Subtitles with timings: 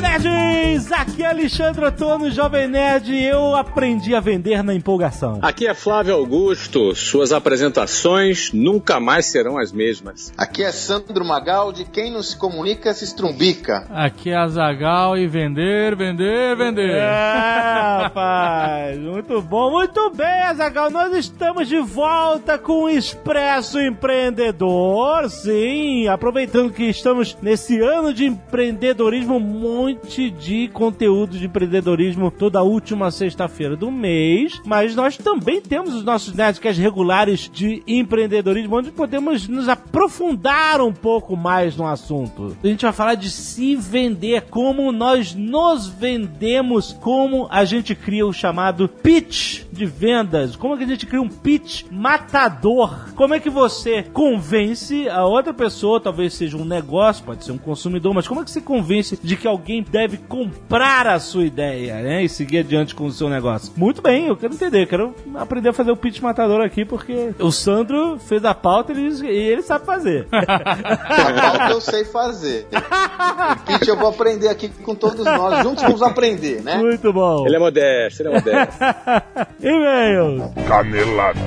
[0.00, 0.92] Nerds!
[0.92, 5.38] Aqui é Alexandre Antônio, Jovem Nerd, e eu aprendi a vender na empolgação.
[5.42, 6.94] Aqui é Flávio Augusto.
[6.94, 10.32] Suas apresentações nunca mais serão as mesmas.
[10.36, 11.84] Aqui é Sandro Magaldi.
[11.84, 13.86] Quem não se comunica se estrumbica.
[13.90, 16.90] Aqui é Azagal e vender, vender, vender.
[16.90, 20.90] É, rapaz, muito bom, muito bem, Azagal.
[20.90, 25.28] Nós estamos de volta com o Expresso Empreendedor.
[25.28, 32.62] Sim, aproveitando que estamos nesse ano de empreendedorismo, um monte de conteúdo de empreendedorismo toda
[32.62, 34.60] última sexta-feira do mês.
[34.64, 40.92] Mas nós também temos os nossos Nerdcasts regulares de empreendedorismo, onde podemos nos aprofundar um
[40.92, 42.56] pouco mais no assunto.
[42.62, 48.26] A gente vai falar de se vender, como nós nos vendemos, como a gente cria
[48.26, 53.34] o chamado pitch de vendas, como é que a gente cria um pitch matador, como
[53.34, 58.14] é que você convence a outra pessoa, talvez seja um negócio, pode ser um consumidor,
[58.14, 62.22] mas como é que você convence de que alguém deve comprar a sua ideia, né,
[62.22, 63.72] e seguir adiante com o seu negócio?
[63.76, 67.30] Muito bem, eu quero entender, eu quero aprender a fazer o pitch matador aqui, porque
[67.38, 70.26] o Sandro fez a pauta e ele, ele sabe fazer.
[70.30, 72.66] A pauta eu sei fazer.
[72.70, 75.62] O pitch eu vou aprender aqui com todos nós.
[75.62, 76.76] Juntos vamos aprender, né?
[76.76, 77.46] Muito bom.
[77.46, 78.76] Ele é modesto, ele é modesto.
[79.60, 80.52] E-mails.
[80.66, 81.40] Canelada.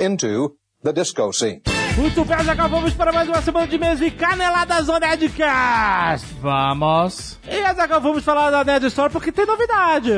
[0.00, 1.60] Into the disco scene.
[1.96, 6.26] Muito bem, já acabamos para mais uma semana de mês e caneladas do Nerdcast.
[6.40, 7.38] Vamos.
[7.50, 10.10] E Azaghal, vamos falar da Nerd Store porque tem novidade.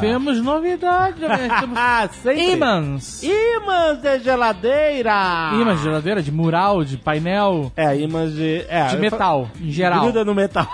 [0.00, 1.48] Temos novidade, né?
[1.60, 3.22] Temos Ah, ímãs.
[3.22, 5.52] Imãs de geladeira.
[5.54, 8.66] Ímãs de geladeira, de mural, de painel, É, imãs de...
[8.68, 10.00] É, de metal, em geral.
[10.02, 10.66] Gruda no metal.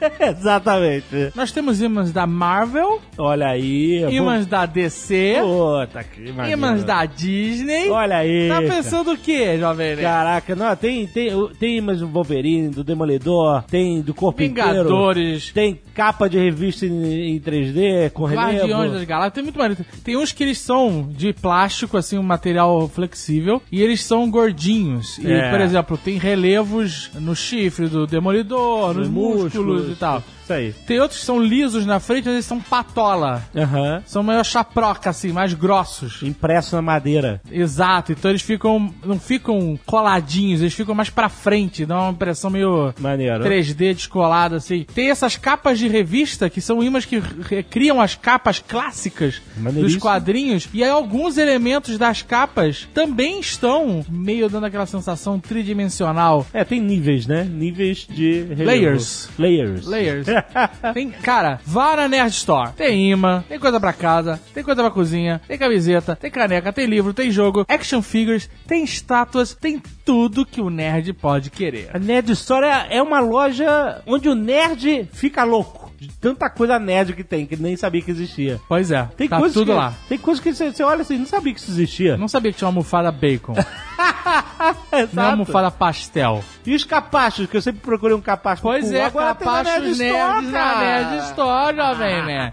[0.20, 1.32] Exatamente.
[1.34, 4.04] Nós temos ímãs da Marvel, Olha aí.
[4.10, 7.88] ímãs da DC, Puta que ímãs da Disney.
[7.90, 8.48] Olha aí.
[8.48, 9.96] Tá pensando o quê, jovem?
[9.96, 14.70] Caraca, não, tem, tem, tem imãs do Wolverine, do Demolidor, tem do corpo inteiro.
[14.70, 18.92] Vingadores, Tem capa de revista em, em 3D, com Guardiões relevo.
[18.94, 19.76] das Galáxias, tem muito mais.
[20.04, 25.18] Tem uns que eles são de plástico, assim, um material flexível, e eles são gordinhos.
[25.18, 25.50] E, É.
[25.50, 30.22] por exemplo, tem relevos no chifre do Demolidor, nos músculos, e tal.
[30.48, 30.72] Isso aí.
[30.86, 33.42] Tem outros que são lisos na frente, mas eles são patola.
[33.54, 34.02] Aham.
[34.06, 36.22] São meio chaproca, assim, mais grossos.
[36.22, 37.42] Impresso na madeira.
[37.50, 38.92] Exato, então eles ficam.
[39.04, 43.44] não ficam coladinhos, eles ficam mais pra frente, dá uma impressão meio Maneiro.
[43.44, 44.86] 3D descolada, assim.
[44.94, 49.42] Tem essas capas de revista que são imãs que recriam as capas clássicas
[49.74, 50.66] dos quadrinhos.
[50.72, 56.46] E aí alguns elementos das capas também estão meio dando aquela sensação tridimensional.
[56.54, 57.44] É, tem níveis, né?
[57.44, 58.64] Níveis de relevo.
[58.64, 59.28] Layers.
[59.38, 59.86] Layers.
[59.86, 60.37] Layers.
[60.92, 62.72] tem, cara, vá na Nerd Store.
[62.72, 66.86] Tem imã, tem coisa pra casa, tem coisa pra cozinha, tem camiseta, tem caneca, tem
[66.86, 71.90] livro, tem jogo, action figures, tem estátuas, tem tudo que o nerd pode querer.
[71.92, 75.88] A Nerd Store é é uma loja onde o nerd fica louco.
[75.98, 78.60] De tanta coisa nerd que tem, que nem sabia que existia.
[78.68, 79.94] Pois é, Tem tá tudo que, lá.
[80.08, 82.16] Tem coisas que você, você olha assim, não sabia que isso existia.
[82.16, 83.54] Não sabia que tinha uma almofada bacon.
[85.12, 86.44] Não é uma almofada pastel.
[86.68, 88.60] E os capachos, que eu sempre procurei um capacho.
[88.60, 90.78] Pois é, agora tem na capachos Nerd Store, na.
[90.78, 92.52] Nerd Store, jovem, né?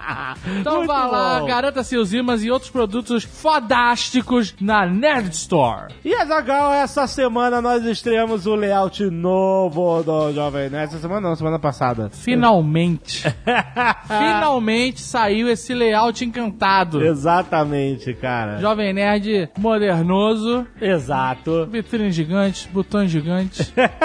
[0.57, 1.47] Então Muito vá lá, bom.
[1.47, 5.93] garanta seus imãs e outros produtos fodásticos na Nerd Store.
[6.05, 10.85] E Azagal, essa semana nós estreamos o layout novo do Jovem Nerd.
[10.85, 12.09] Essa semana não, semana passada.
[12.09, 13.23] Finalmente.
[14.07, 17.03] Finalmente saiu esse layout encantado.
[17.03, 18.59] Exatamente, cara.
[18.59, 21.65] Jovem Nerd modernoso, Exato.
[21.65, 23.73] vitrine gigante, botões gigantes,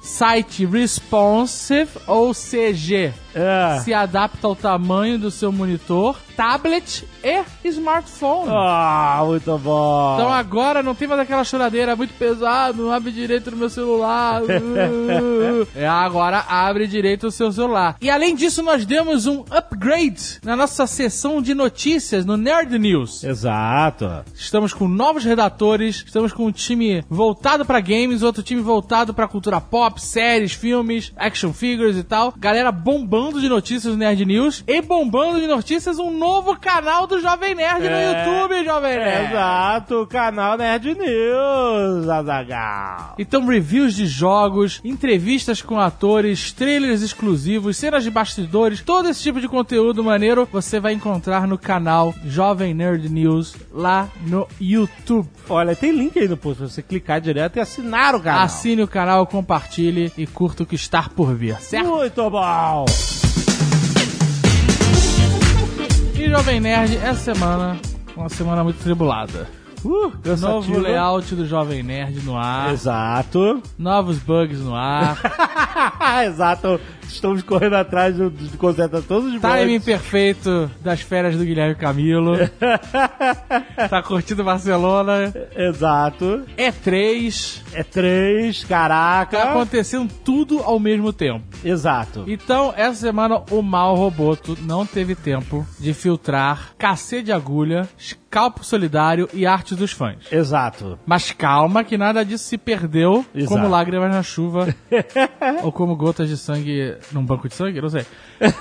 [0.00, 3.12] site responsive ou CG.
[3.34, 3.80] É.
[3.84, 8.48] Se adapta ao tamanho do seu monitor, tablet e smartphone.
[8.48, 10.14] Ah, muito bom.
[10.14, 14.42] Então agora não tem mais aquela choradeira muito pesado, não abre direito no meu celular.
[15.74, 17.96] É, agora abre direito o seu celular.
[18.00, 23.24] E além disso, nós demos um upgrade na nossa seção de notícias no Nerd News.
[23.24, 24.24] Exato.
[24.34, 29.26] Estamos com novos redatores, estamos com um time voltado pra games, outro time voltado pra
[29.26, 32.32] cultura pop, séries, filmes, action figures e tal.
[32.36, 36.27] Galera bombando de notícias no Nerd News e bombando de notícias um novo
[36.60, 37.90] canal do Jovem Nerd É.
[37.90, 39.30] no YouTube, Jovem Nerd.
[39.32, 43.14] Exato, canal Nerd News, Azagal.
[43.18, 49.40] Então, reviews de jogos, entrevistas com atores, trailers exclusivos, cenas de bastidores, todo esse tipo
[49.40, 55.28] de conteúdo maneiro você vai encontrar no canal Jovem Nerd News lá no YouTube.
[55.48, 58.42] Olha, tem link aí no post pra você clicar direto e assinar o canal.
[58.42, 61.86] Assine o canal, compartilhe e curta o que está por vir, certo?
[61.88, 63.27] Muito bom.
[66.18, 67.78] E Jovem Nerd, essa semana,
[68.16, 69.48] uma semana muito tribulada.
[69.84, 70.12] Uh.
[70.40, 73.62] Novo layout do Jovem Nerd no ar, Exato.
[73.78, 75.16] novos bugs no ar,
[76.26, 76.80] Exato.
[77.08, 79.84] Estamos correndo atrás de, de consertar todos os timing bugs.
[79.84, 82.34] perfeito das férias do Guilherme Camilo,
[83.90, 86.42] tá curtindo Barcelona, Exato.
[86.56, 89.36] E3, É três, caraca.
[89.36, 91.44] tá acontecendo tudo ao mesmo tempo.
[91.64, 92.24] Exato.
[92.26, 98.62] Então, essa semana o Mal Roboto não teve tempo de filtrar cacete de agulha, escalpo
[98.64, 100.18] solidário e arte dos fãs.
[100.30, 100.98] Exato.
[101.06, 103.54] Mas calma que nada disso se perdeu Exato.
[103.54, 104.74] como lágrimas na chuva
[105.62, 108.04] ou como gotas de sangue num banco de sangue, não sei.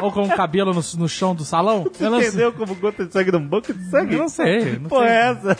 [0.00, 1.90] ou como cabelo no, no chão do salão.
[2.00, 2.28] Eu não sei.
[2.28, 4.14] Entendeu como gota de sangue num banco de sangue?
[4.14, 4.78] Eu não sei.
[4.78, 5.08] Não Pô, sei.
[5.08, 5.56] é essa?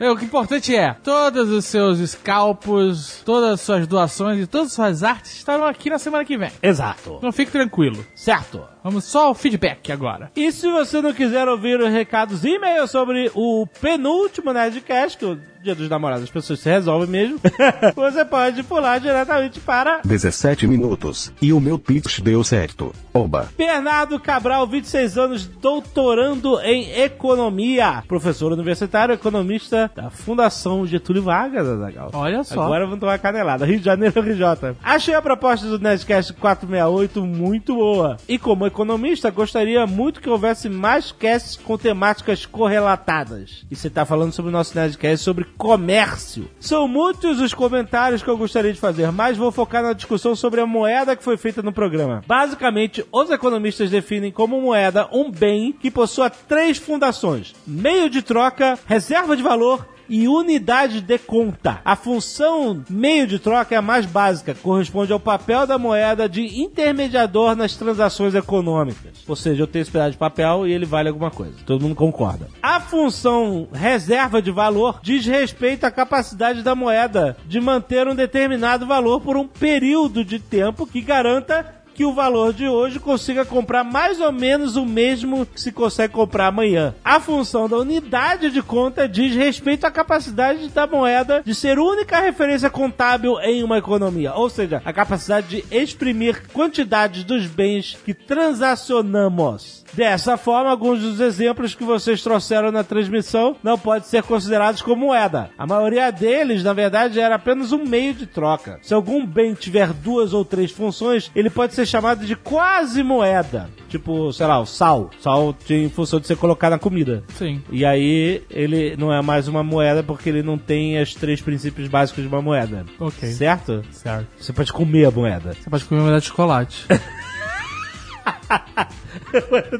[0.00, 4.46] É, O que é importante é, todos os seus escalpos, todas as suas doações e
[4.46, 6.50] todas as suas artes estarão aqui na semana que vem.
[6.62, 7.14] Exato.
[7.18, 8.04] Então fique tranquilo.
[8.14, 8.73] Certo.
[8.84, 10.30] Vamos só ao feedback agora.
[10.36, 15.24] E se você não quiser ouvir os recados e e-mails sobre o penúltimo Nerdcast, que
[15.24, 17.40] o Dia dos Namorados as pessoas se resolvem mesmo,
[17.96, 21.32] você pode pular diretamente para 17 minutos.
[21.40, 22.94] E o meu pitch deu certo.
[23.14, 23.48] Oba.
[23.56, 32.10] Bernardo Cabral, 26 anos, doutorando em economia, professor universitário, economista da Fundação Getúlio Vargas, Azaghal.
[32.12, 32.60] Olha só.
[32.60, 33.64] Agora vamos tomar canelada.
[33.64, 34.76] Rio de Janeiro, RJ.
[34.82, 38.18] Achei a proposta do Nerdcast 468 muito boa.
[38.28, 43.64] E como economista, gostaria muito que houvesse mais casts com temáticas correlatadas.
[43.70, 46.50] E você tá falando sobre o nosso Nerdcast sobre comércio.
[46.58, 50.60] São muitos os comentários que eu gostaria de fazer, mas vou focar na discussão sobre
[50.60, 52.22] a moeda que foi feita no programa.
[52.26, 58.76] Basicamente, os economistas definem como moeda um bem que possua três fundações: meio de troca,
[58.86, 61.80] reserva de valor e unidade de conta.
[61.84, 66.62] A função meio de troca é a mais básica, corresponde ao papel da moeda de
[66.62, 69.24] intermediador nas transações econômicas.
[69.26, 71.54] Ou seja, eu tenho esse pedaço de papel e ele vale alguma coisa.
[71.64, 72.48] Todo mundo concorda.
[72.62, 78.86] A função reserva de valor diz respeito à capacidade da moeda de manter um determinado
[78.86, 83.84] valor por um período de tempo que garanta que o valor de hoje consiga comprar
[83.84, 86.94] mais ou menos o mesmo que se consegue comprar amanhã.
[87.04, 92.18] A função da unidade de conta diz respeito à capacidade da moeda de ser única
[92.18, 98.12] referência contábil em uma economia, ou seja, a capacidade de exprimir quantidades dos bens que
[98.12, 99.84] transacionamos.
[99.92, 105.06] Dessa forma, alguns dos exemplos que vocês trouxeram na transmissão não podem ser considerados como
[105.06, 105.50] moeda.
[105.56, 108.80] A maioria deles, na verdade, era apenas um meio de troca.
[108.82, 113.68] Se algum bem tiver duas ou três funções, ele pode ser chamado de quase moeda.
[113.88, 115.10] Tipo, sei lá, o sal.
[115.20, 117.22] Sal tem função de você colocar na comida.
[117.36, 117.62] Sim.
[117.70, 121.88] E aí, ele não é mais uma moeda porque ele não tem os três princípios
[121.88, 122.84] básicos de uma moeda.
[122.98, 123.30] Ok.
[123.30, 123.82] Certo?
[123.90, 124.26] Certo.
[124.38, 125.54] Você pode comer a moeda.
[125.54, 126.86] Você pode comer uma de chocolate.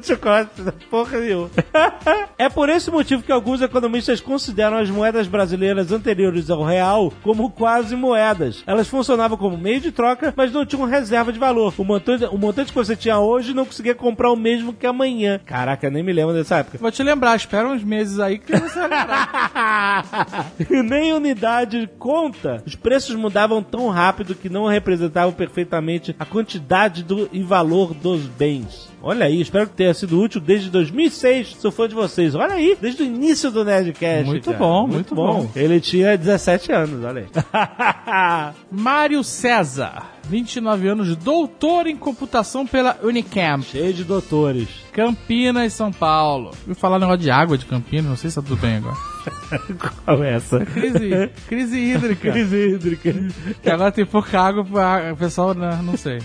[0.03, 0.51] chocolate,
[0.91, 1.51] porra nenhuma.
[2.39, 7.51] é por esse motivo que alguns economistas consideram as moedas brasileiras anteriores ao real como
[7.51, 8.63] quase moedas.
[8.67, 11.75] Elas funcionavam como meio de troca, mas não tinham reserva de valor.
[11.79, 15.41] O montante, o montante que você tinha hoje não conseguia comprar o mesmo que amanhã.
[15.45, 16.79] Caraca, nem me lembro dessa época.
[16.79, 20.53] Vou te lembrar, espera uns meses aí que você vai lembrar.
[20.71, 22.63] e nem unidade de conta.
[22.67, 28.23] Os preços mudavam tão rápido que não representavam perfeitamente a quantidade do, e valor dos
[28.23, 28.93] bens.
[29.03, 31.57] Olha aí, espero que tenha sido útil desde 2006.
[31.61, 32.35] Sou fã de vocês.
[32.35, 34.25] Olha aí, desde o início do Nerdcast.
[34.27, 34.59] Muito cara.
[34.59, 35.51] bom, muito bom.
[35.55, 38.55] Ele tinha 17 anos, olha aí.
[38.71, 44.69] Mário César, 29 anos, doutor em computação pela Unicamp, Cheio de doutores.
[44.93, 46.53] Campinas, São Paulo.
[46.65, 48.97] Vou falar um negócio de água de Campinas, não sei se tá tudo bem agora.
[50.05, 50.65] Qual é essa?
[50.65, 52.31] Crise, crise hídrica.
[52.31, 53.15] Crise hídrica.
[53.63, 54.65] Que agora tem pouca água
[55.13, 56.21] o pessoal, né, não sei.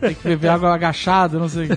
[0.00, 1.68] Tem que beber água agachado, não sei.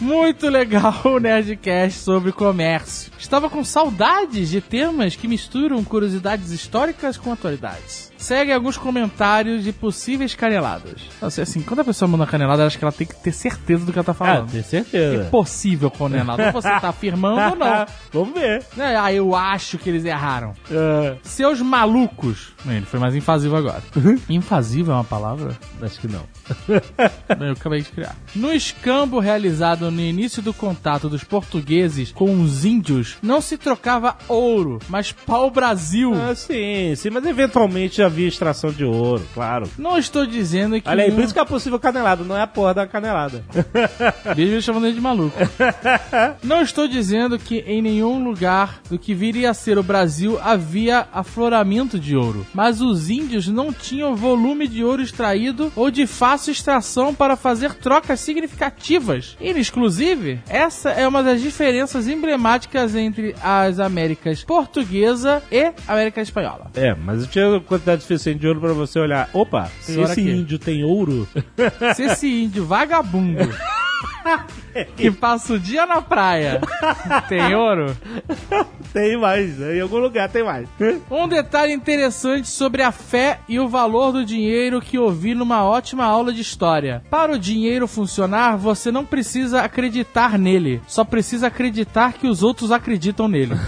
[0.00, 3.12] Muito legal o Nerdcast sobre comércio.
[3.18, 8.13] Estava com saudades de temas que misturam curiosidades históricas com atualidades.
[8.24, 11.02] Segue alguns comentários de possíveis caneladas.
[11.20, 13.92] Assim, assim, quando a pessoa manda canelada, acho que ela tem que ter certeza do
[13.92, 14.56] que ela tá Ah, falando.
[14.56, 15.24] É certeza.
[15.30, 16.46] possível canelada.
[16.46, 17.86] Ou você tá afirmando ou não.
[18.12, 18.64] Vamos ver.
[18.76, 18.96] Né?
[18.96, 20.54] Ah, eu acho que eles erraram.
[20.70, 22.54] Ah, Seus malucos.
[22.66, 23.82] Ele foi mais invasivo agora.
[24.28, 25.56] invasivo é uma palavra?
[25.82, 26.22] acho que não.
[27.40, 28.16] Eu acabei de criar.
[28.34, 34.16] No escambo realizado no início do contato dos portugueses com os índios, não se trocava
[34.28, 36.12] ouro, mas pau-brasil.
[36.14, 39.68] Ah, sim, sim, mas eventualmente havia extração de ouro, claro.
[39.76, 40.88] Não estou dizendo que.
[40.88, 43.44] Olha aí, um- por isso que é possível canelada, não é a porra da canelada.
[44.38, 45.36] Ele chamando ele de maluco.
[46.42, 51.06] Não estou dizendo que em nenhum lugar do que viria a ser o Brasil havia
[51.12, 56.52] afloramento de ouro, mas os índios não tinham volume de ouro extraído ou de fácil
[56.52, 59.36] extração para fazer trocas significativas.
[59.40, 66.70] E, inclusive, essa é uma das diferenças emblemáticas entre as Américas portuguesa e América espanhola.
[66.74, 69.28] É, mas eu tinha quantidade suficiente de ouro pra você olhar.
[69.32, 70.30] Opa, se esse aqui.
[70.30, 71.26] índio tem ouro,
[71.96, 73.38] Se esse índio vagabundo
[74.96, 76.60] que passa o dia na praia
[77.28, 77.96] tem ouro,
[78.92, 79.60] tem mais.
[79.60, 80.68] Em algum lugar tem mais.
[81.10, 86.04] Um detalhe interessante sobre a fé e o valor do dinheiro que ouvi numa ótima
[86.04, 87.02] aula de história.
[87.10, 92.72] Para o dinheiro funcionar, você não precisa acreditar nele, só precisa acreditar que os outros
[92.72, 93.54] acreditam nele.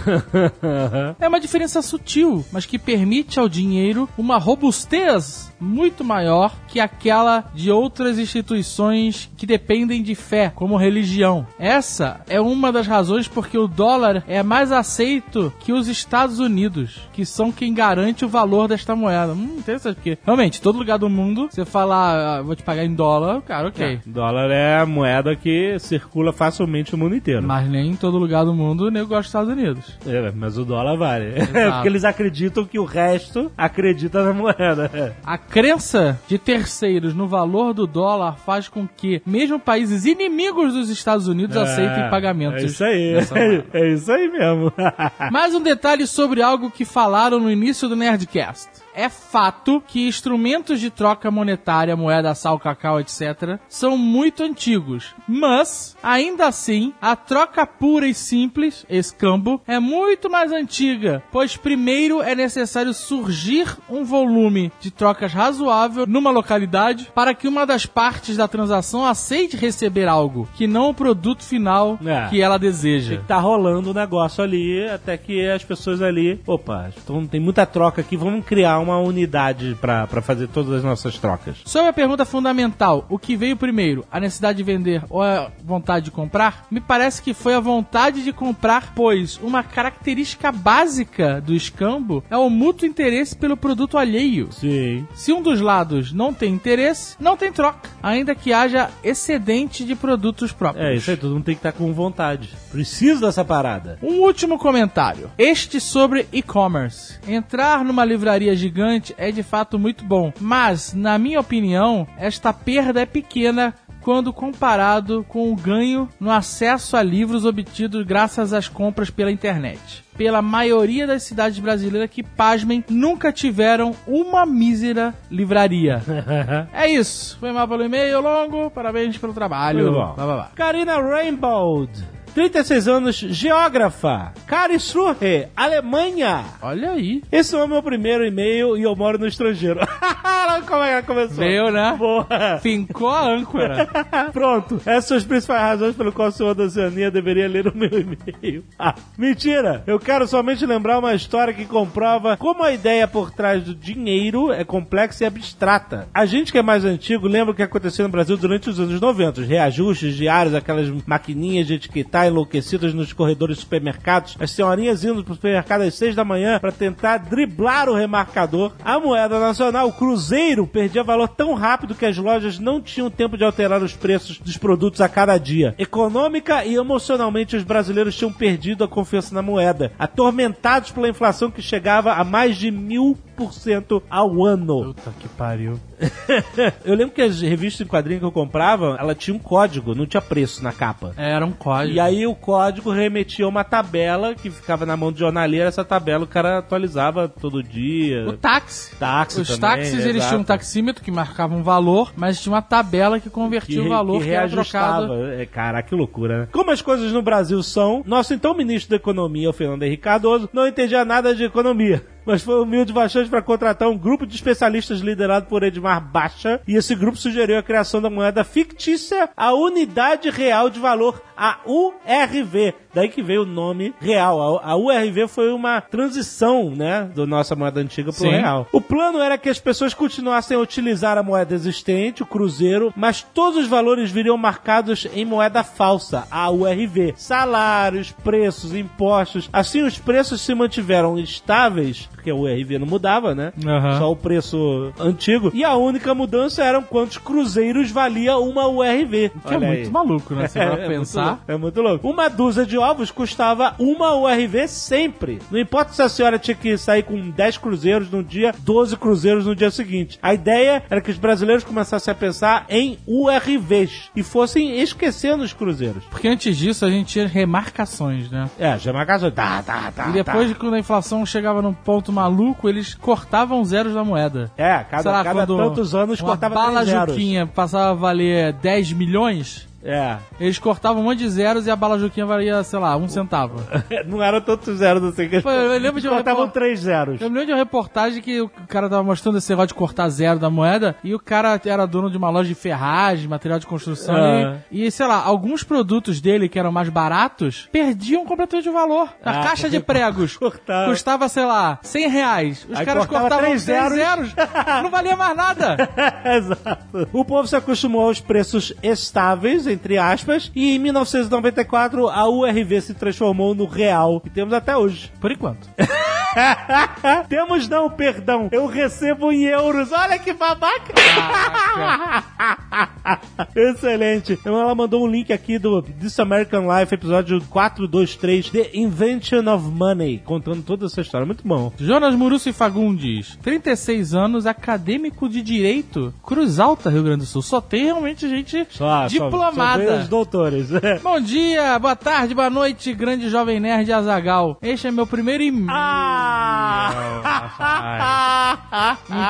[1.19, 7.45] É uma diferença sutil, mas que permite ao dinheiro uma robustez muito maior que aquela
[7.55, 11.47] de outras instituições que dependem de fé, como religião.
[11.59, 17.09] Essa é uma das razões porque o dólar é mais aceito que os Estados Unidos,
[17.13, 19.33] que são quem garante o valor desta moeda.
[19.33, 22.95] Hum, interessante, porque realmente, todo lugar do mundo, você fala, ah, vou te pagar em
[22.95, 24.01] dólar, cara, ok.
[24.07, 27.43] Dólar é a moeda que circula facilmente no mundo inteiro.
[27.43, 29.99] Mas nem em todo lugar do mundo o nego gosta dos Estados Unidos.
[30.07, 31.27] É, mas o dólar vale.
[31.57, 35.17] É porque eles acreditam que o resto acredita na moeda.
[35.25, 40.91] A crença de terceiros no valor do dólar faz com que, mesmo países inimigos dos
[40.91, 42.63] Estados Unidos, aceitem pagamentos.
[42.63, 43.13] É isso aí.
[43.13, 43.67] moeda.
[43.77, 44.73] É isso aí mesmo.
[45.31, 48.69] Mais um detalhe sobre algo que falaram no início do Nerdcast.
[48.97, 55.15] É fato que instrumentos de troca monetária, moeda, sal, cacau, etc., são muito antigos.
[55.29, 62.23] Mas, ainda assim, a troca pura e simples, escambo, é muito mais antiga, pois primeiro
[62.23, 68.37] é necessário surgir um volume de trocas razoável numa localidade para que uma das partes
[68.37, 72.29] da transação aceite receber algo, que não o produto final É.
[72.31, 73.21] que ela deseja.
[73.29, 78.01] Tá rolando o negócio ali, até que as pessoas ali, opa, então tem muita troca
[78.01, 81.57] aqui, vamos criar uma unidade pra fazer todas as nossas trocas.
[81.65, 86.07] Sobre a pergunta fundamental, o que veio primeiro, a necessidade de vender ou a vontade
[86.07, 86.67] de comprar?
[86.71, 92.37] Me parece que foi a vontade de comprar, pois uma característica básica do escambo é
[92.37, 94.49] o mútuo interesse pelo produto alheio.
[94.53, 95.07] Sim.
[95.15, 99.95] Se um dos lados não tem interesse, não tem troca, ainda que haja excedente de
[99.95, 100.87] produtos próprios.
[100.87, 102.51] É, isso aí, todo mundo tem que estar com vontade.
[102.71, 103.99] Preciso dessa parada.
[104.03, 105.31] Um último comentário.
[105.39, 107.19] Este sobre e-commerce.
[107.27, 108.76] Entrar numa livraria gigante
[109.17, 113.75] é de fato muito bom, mas, na minha opinião, esta perda é pequena
[114.07, 120.05] quando comparado com o ganho no acesso a livros obtidos graças às compras pela internet.
[120.17, 126.01] Pela maioria das cidades brasileiras que, pasmem, nunca tiveram uma mísera livraria.
[126.73, 127.37] é isso.
[127.41, 128.71] Foi mal pelo e-mail longo.
[128.71, 129.87] Parabéns pelo trabalho.
[129.87, 130.15] Bom.
[130.15, 130.51] Blá, blá, blá.
[130.55, 131.89] Karina Rainbow,
[132.37, 136.45] 36 anos, geógrafa, Karlsruhe, Alemanha.
[136.61, 137.23] Olha aí.
[137.33, 139.81] Esse é o meu primeiro e-mail e eu moro no estrangeiro.
[140.67, 141.37] Como é que ela começou?
[141.37, 141.95] Veio, né?
[141.99, 142.27] Boa.
[142.63, 143.87] Fincou a âncora.
[144.33, 144.81] Pronto.
[144.85, 147.89] Essas são as principais razões pelo qual o senhor da Oceania deveria ler o meu
[147.89, 148.65] e-mail.
[148.79, 149.83] Ah, mentira!
[149.87, 154.53] Eu quero somente lembrar uma história que comprova como a ideia por trás do dinheiro
[154.53, 156.09] é complexa e abstrata.
[156.13, 159.01] A gente que é mais antigo lembra o que aconteceu no Brasil durante os anos
[159.01, 159.41] 90.
[159.41, 165.35] Os reajustes diários, aquelas maquininhas de etiquetar enlouquecidas nos corredores supermercados, as senhorinhas indo pro
[165.35, 168.73] supermercado às seis da manhã para tentar driblar o remarcador.
[168.85, 173.37] A moeda nacional, o cruzeiro, perdia valor tão rápido que as lojas não tinham tempo
[173.37, 175.75] de alterar os preços dos produtos a cada dia.
[175.79, 181.63] Econômica e emocionalmente, os brasileiros tinham perdido a confiança na moeda, atormentados pela inflação que
[181.63, 184.95] chegava a mais de mil por cento ao ano.
[184.95, 185.79] Puta que pariu.
[186.85, 190.07] Eu lembro que as revistas em quadrinho que eu comprava, ela tinha um código, não
[190.07, 191.13] tinha preço na capa.
[191.17, 191.95] Era um código.
[191.95, 195.85] E aí o código remetia a uma tabela que ficava na mão do jornaleiro, essa
[195.85, 198.27] tabela o cara atualizava todo dia.
[198.29, 198.95] O táxi.
[198.97, 202.63] Táxi Os também, táxis, eles tinham um taxímetro que marcava um valor, mas tinha uma
[202.63, 205.07] tabela que convertia que, o valor que que, era reajustava.
[205.07, 205.33] trocado.
[205.33, 206.49] É, caraca, que loucura, né?
[206.53, 210.49] Como as coisas no Brasil são, nosso então ministro da Economia, o Fernando Henrique Cardoso,
[210.53, 212.05] não entendia nada de economia.
[212.27, 216.75] Mas foi humilde bastante para contratar um grupo de especialistas liderado por Edmar Baixa, e
[216.75, 222.75] esse grupo sugeriu a criação da moeda fictícia, a Unidade Real de Valor, a URV.
[222.95, 224.59] Daí que veio o nome real.
[224.59, 228.31] A, a URV foi uma transição, né, da nossa moeda antiga pro Sim.
[228.31, 228.67] real.
[228.73, 233.23] O plano era que as pessoas continuassem a utilizar a moeda existente, o cruzeiro, mas
[233.23, 237.15] todos os valores viriam marcados em moeda falsa, a URV.
[237.17, 239.49] Salários, preços, impostos.
[239.53, 243.53] Assim, os preços se mantiveram estáveis, porque a URV não mudava, né?
[243.67, 243.99] Aham.
[243.99, 245.51] Só o preço antigo.
[245.53, 249.31] E a única mudança eram quantos cruzeiros valia uma URV.
[249.47, 250.49] Que é muito maluco, né?
[250.49, 251.26] Você vai É, pensar.
[251.31, 252.09] Louco, é muito louco.
[252.09, 255.39] Uma dúzia de ovos custava uma URV sempre.
[255.51, 259.47] Não importa se a senhora tinha que sair com 10 cruzeiros num dia, 12 cruzeiros
[259.47, 260.19] no dia seguinte.
[260.23, 265.53] A ideia era que os brasileiros começassem a pensar em URVs e fossem esquecendo os
[265.53, 266.05] cruzeiros.
[266.11, 268.49] Porque antes disso a gente tinha remarcações, né?
[268.59, 269.31] É, já marcação.
[269.31, 270.09] Tá, tá, tá.
[270.09, 270.57] E depois, tá.
[270.59, 274.51] quando a inflação chegava num ponto maluco, eles cortavam zeros da moeda.
[274.57, 277.15] É, cada, lá, cada tantos anos uma cortava bala zeros.
[277.15, 280.17] Juquinha passava a valer 10 milhões, É.
[280.41, 283.57] eles cortavam um monte de zeros e a bala Juquinha valia, sei lá, um centavo.
[284.07, 287.21] Não eram tantos zeros assim que Pô, eu lembro de um cortavam repor- três zeros.
[287.21, 290.09] Eu me lembro de uma reportagem que o cara tava mostrando esse negócio de cortar
[290.09, 293.67] zero da moeda e o cara era dono de uma loja de ferragem, material de
[293.67, 294.57] construção Ah.
[294.71, 299.09] e, e, sei lá, alguns produtos dele que eram mais baratos perdiam completamente o valor.
[299.25, 300.91] A Ah, caixa de pregos cortava.
[300.91, 302.67] custava, sei lá, 100 reais.
[302.69, 303.97] Os Aí caras cortava cortavam três três zeros.
[303.99, 304.35] zeros.
[304.83, 305.77] Não valia mais nada.
[306.25, 307.09] Exato.
[307.13, 312.95] O povo se acostumou aos preços estáveis, entre aspas, e em 1994 a URV se
[312.95, 315.13] transformou no real, que temos até hoje.
[315.21, 315.69] Por enquanto.
[317.29, 318.49] temos não, perdão.
[318.53, 319.91] Eu recebo em euros.
[319.93, 320.95] Olha que babaca.
[323.55, 324.35] Excelente.
[324.35, 329.69] Então ela mandou um link aqui do This American Life, episódio 423, The Invention of
[329.69, 331.27] Money, contando toda essa história.
[331.27, 331.73] Muito bom.
[331.79, 337.43] Jonas Murusso e Fagundes, 36 anos, acadêmico de Direito, Cruz Alta, Rio Grande do Sul.
[337.43, 339.85] Só tem realmente gente Só, diplomada.
[339.85, 340.69] Só, só os doutores.
[341.03, 344.59] Bom dia, boa tarde, boa noite, grande jovem nerd Azagal.
[344.61, 345.69] Este é meu primeiro e-mail.
[345.71, 346.26] Ah!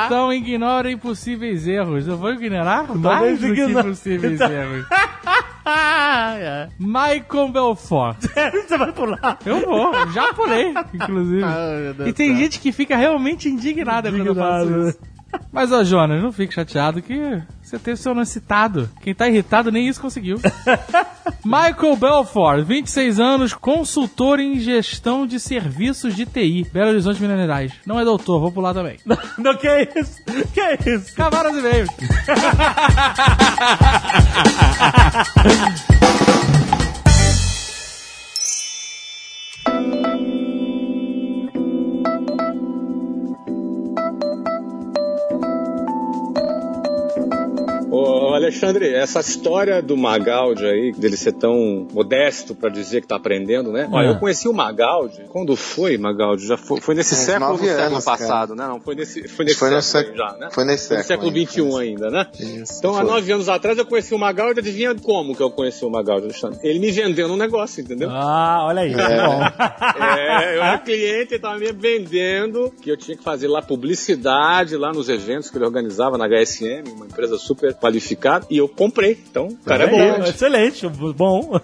[0.07, 2.07] Então ignorem possíveis erros.
[2.07, 3.89] Eu vou ignorar mais do que ignore.
[3.89, 4.87] possíveis Então- erros.
[5.69, 8.19] Ah, Michael Belfort.
[8.67, 9.39] Você vai pular.
[9.45, 11.43] Eu vou, já pulei, inclusive.
[11.97, 14.89] Deus E tem gente que fica realmente indignada quando eu faço Indignado.
[14.91, 14.99] isso.
[15.53, 18.89] Mas, ó, Jonas, não fique chateado que você teve seu nome citado.
[19.01, 20.41] Quem tá irritado nem isso conseguiu.
[21.45, 26.67] Michael Belfort, 26 anos, consultor em gestão de serviços de TI.
[26.73, 27.73] Belo Horizonte, Minas Gerais.
[27.85, 28.99] Não é doutor, vou pular também.
[29.39, 30.23] Não, que é isso?
[30.53, 31.15] Que é isso?
[31.15, 31.87] Cavaras e veio.
[47.97, 53.17] Ô, Alexandre, essa história do Magaldi aí, dele ser tão modesto pra dizer que tá
[53.17, 53.89] aprendendo, né?
[53.91, 54.11] Olha, É.
[54.11, 55.23] eu conheci o Magaldi.
[55.29, 56.47] Quando foi, Magaldi?
[56.47, 58.67] Já foi, foi nesse Uns século século anos, passado, né?
[58.69, 60.49] Não, foi nesse, foi nesse Foi século século- já, né?
[60.53, 62.27] foi nesse Foi no século século XXI ainda, né?
[62.39, 63.11] Isso, Então, há foi.
[63.11, 64.61] nove anos atrás, eu conheci o Magaldi.
[64.61, 66.59] Adivinha como que eu conheci o Magaldi, Alexandre?
[66.63, 68.09] Ele me vendendo um negócio, entendeu?
[68.11, 68.93] Ah, olha aí.
[68.95, 74.77] É, eu era cliente, ele tava me vendendo que eu tinha que fazer lá publicidade
[74.77, 79.19] lá nos eventos que ele organizava na HSM, uma empresa super qualificada, e eu comprei.
[79.31, 80.25] Então, o cara é aí, bom.
[80.25, 81.61] Excelente, bom.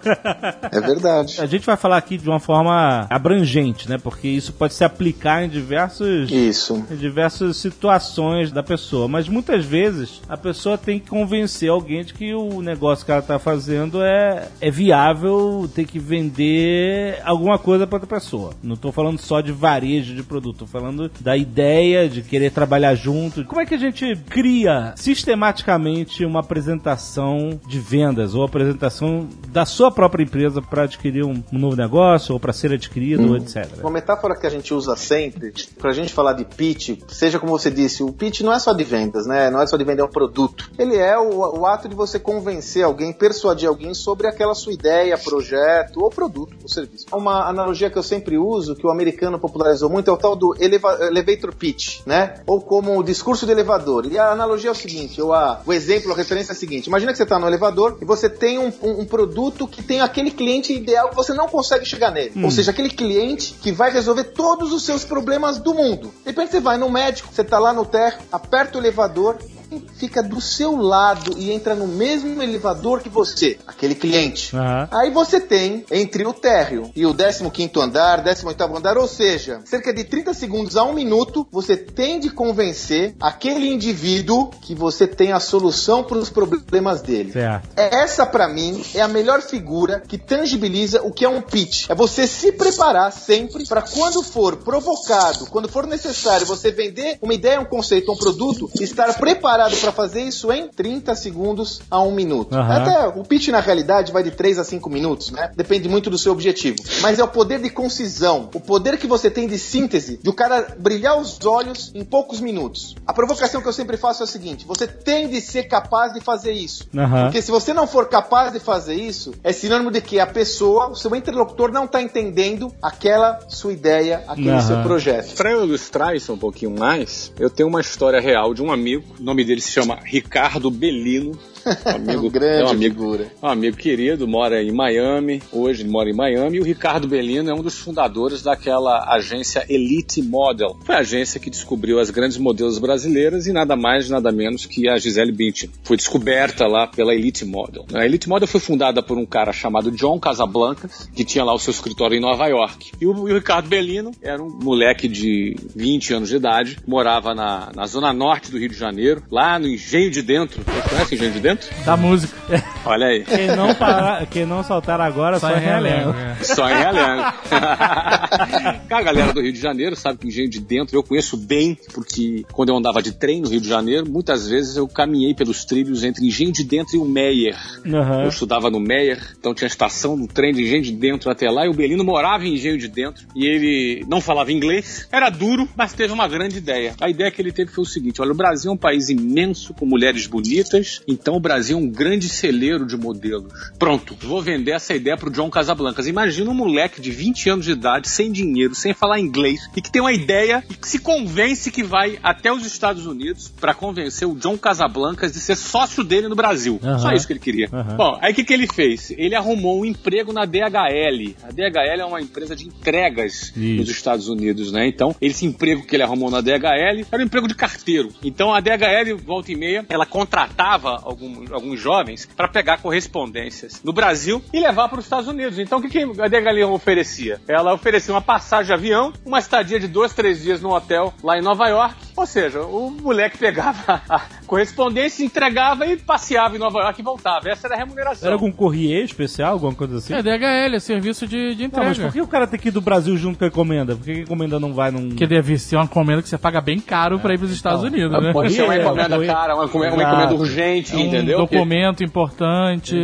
[0.71, 1.41] É verdade.
[1.41, 3.97] A gente vai falar aqui de uma forma abrangente, né?
[3.97, 6.83] Porque isso pode se aplicar em diversos Isso.
[6.89, 12.13] em diversas situações da pessoa, mas muitas vezes a pessoa tem que convencer alguém de
[12.13, 17.85] que o negócio que ela está fazendo é, é viável, tem que vender alguma coisa
[17.85, 18.53] para outra pessoa.
[18.63, 22.95] Não estou falando só de varejo de produto, estou falando da ideia de querer trabalhar
[22.95, 23.43] junto.
[23.45, 29.91] Como é que a gente cria sistematicamente uma apresentação de vendas ou apresentação da sua
[29.91, 33.67] própria empresa para adquirir um, um novo negócio ou para ser adquirido, ou etc.
[33.79, 37.69] Uma metáfora que a gente usa sempre, pra gente falar de pitch, seja como você
[37.71, 39.49] disse, o pitch não é só de vendas, né?
[39.49, 40.71] Não é só de vender um produto.
[40.77, 45.17] Ele é o, o ato de você convencer alguém, persuadir alguém sobre aquela sua ideia,
[45.17, 47.05] projeto ou produto ou serviço.
[47.13, 50.55] Uma analogia que eu sempre uso, que o americano popularizou muito, é o tal do
[50.59, 52.35] eleva- elevator pitch, né?
[52.47, 54.05] Ou como o discurso de elevador.
[54.11, 56.87] E a analogia é o seguinte, ou a, o exemplo, a referência é a seguinte.
[56.87, 60.01] Imagina que você está no elevador e você tem um, um- um produto que tem
[60.01, 62.31] aquele cliente ideal que você não consegue chegar nele.
[62.43, 66.07] Ou seja, aquele cliente que vai resolver todos os seus problemas do mundo.
[66.23, 69.37] De repente você vai no médico, você tá lá no térreo, aperta o elevador
[69.79, 74.55] fica do seu lado e entra no mesmo elevador que você, aquele cliente.
[74.55, 74.87] Aham.
[74.91, 79.93] Aí você tem entre o térreo e o 15º andar, 18º andar, ou seja, cerca
[79.93, 85.31] de 30 segundos a um minuto, você tem de convencer aquele indivíduo que você tem
[85.31, 87.31] a solução para os problemas dele.
[87.31, 87.69] Certo.
[87.75, 91.89] Essa, pra mim, é a melhor figura que tangibiliza o que é um pitch.
[91.89, 97.33] É você se preparar sempre para quando for provocado, quando for necessário você vender uma
[97.33, 102.11] ideia, um conceito, um produto, estar preparado para fazer isso em 30 segundos a um
[102.11, 102.55] minuto.
[102.55, 102.73] Aham.
[102.73, 105.51] Até o pitch, na realidade, vai de 3 a 5 minutos, né?
[105.55, 106.77] Depende muito do seu objetivo.
[107.01, 110.33] Mas é o poder de concisão, o poder que você tem de síntese, de o
[110.33, 112.95] cara brilhar os olhos em poucos minutos.
[113.05, 116.21] A provocação que eu sempre faço é a seguinte: você tem de ser capaz de
[116.21, 116.87] fazer isso.
[116.95, 117.23] Aham.
[117.23, 120.89] Porque se você não for capaz de fazer isso, é sinônimo de que a pessoa,
[120.89, 124.61] o seu interlocutor, não está entendendo aquela sua ideia, aquele Aham.
[124.61, 125.35] seu projeto.
[125.35, 129.03] Para eu ilustrar isso um pouquinho mais, eu tenho uma história real de um amigo.
[129.19, 131.31] O nome dele se chama Ricardo Belino.
[131.85, 133.31] Um amigo, Um grande é um amigo, figura.
[133.41, 135.41] um amigo querido, mora em Miami.
[135.51, 136.57] Hoje mora em Miami.
[136.57, 140.77] E o Ricardo Belino é um dos fundadores daquela agência Elite Model.
[140.83, 144.87] Foi a agência que descobriu as grandes modelos brasileiras e nada mais, nada menos que
[144.89, 145.69] a Gisele Bündchen.
[145.83, 147.85] Foi descoberta lá pela Elite Model.
[147.93, 151.59] A Elite Model foi fundada por um cara chamado John Casablancas, que tinha lá o
[151.59, 152.91] seu escritório em Nova York.
[152.99, 157.33] E o, e o Ricardo Belino era um moleque de 20 anos de idade, morava
[157.33, 160.61] na, na zona norte do Rio de Janeiro, lá no Engenho de Dentro.
[160.63, 161.52] Vocês conhecem Engenho de Dentro?
[161.85, 162.35] Da música.
[162.85, 163.23] Olha aí.
[163.23, 166.09] Quem não, parar, quem não saltar agora só, é realengo.
[166.11, 166.43] é.
[166.43, 167.33] Só em Realengo.
[168.89, 172.45] a galera do Rio de Janeiro sabe que Engenho de Dentro eu conheço bem, porque
[172.51, 176.03] quando eu andava de trem no Rio de Janeiro, muitas vezes eu caminhei pelos trilhos
[176.03, 177.57] entre Engenho de Dentro e o Meyer.
[177.85, 178.23] Aham.
[178.23, 181.49] Eu estudava no Meyer, então tinha a estação do trem de Engenho de Dentro até
[181.49, 185.29] lá, e o Belino morava em Engenho de Dentro, e ele não falava inglês, era
[185.29, 186.95] duro, mas teve uma grande ideia.
[186.99, 189.73] A ideia que ele teve foi o seguinte: olha, o Brasil é um país imenso,
[189.73, 192.29] com mulheres bonitas, então o Brasil é um grande
[192.73, 193.53] celeiro de modelos.
[193.77, 196.07] Pronto, vou vender essa ideia pro John Casablancas.
[196.07, 199.91] Imagina um moleque de 20 anos de idade, sem dinheiro, sem falar inglês, e que
[199.91, 204.27] tem uma ideia e que se convence que vai até os Estados Unidos para convencer
[204.27, 206.79] o John Casablancas de ser sócio dele no Brasil.
[206.83, 206.99] Aham.
[206.99, 207.69] Só isso que ele queria.
[207.71, 207.95] Aham.
[207.95, 209.11] Bom, aí o que, que ele fez?
[209.11, 211.35] Ele arrumou um emprego na DHL.
[211.43, 213.75] A DHL é uma empresa de entregas Isso.
[213.81, 214.87] nos Estados Unidos, né?
[214.87, 218.09] Então, esse emprego que ele arrumou na DHL era um emprego de carteiro.
[218.23, 223.93] Então, a DHL, volta e meia, ela contratava algum- alguns jovens para pegar correspondências no
[223.93, 225.59] Brasil e levar para os Estados Unidos.
[225.59, 227.39] Então, o que, que a DHL oferecia?
[227.47, 231.37] Ela oferecia uma passagem de avião, uma estadia de dois, três dias no hotel lá
[231.37, 231.95] em Nova York.
[232.15, 237.49] Ou seja, o moleque pegava a correspondência, entregava e passeava em Nova York e voltava.
[237.49, 238.27] Essa era a remuneração.
[238.27, 240.13] Era algum courrier especial, alguma coisa assim?
[240.13, 242.03] É DHL, é serviço de, de Não, mas entrega.
[242.07, 243.95] por que o cara tem que ir do Brasil junto com a encomenda?
[243.95, 245.09] Por que a encomenda não vai num...
[245.09, 247.93] Porque deve ser uma encomenda que você paga bem caro pra ir pros Estados então,
[247.93, 248.31] Unidos, né?
[248.31, 251.37] Pode ser uma É, encomenda cara, uma encomenda, uma encomenda urgente, É um entendeu?
[251.39, 252.52] documento importante.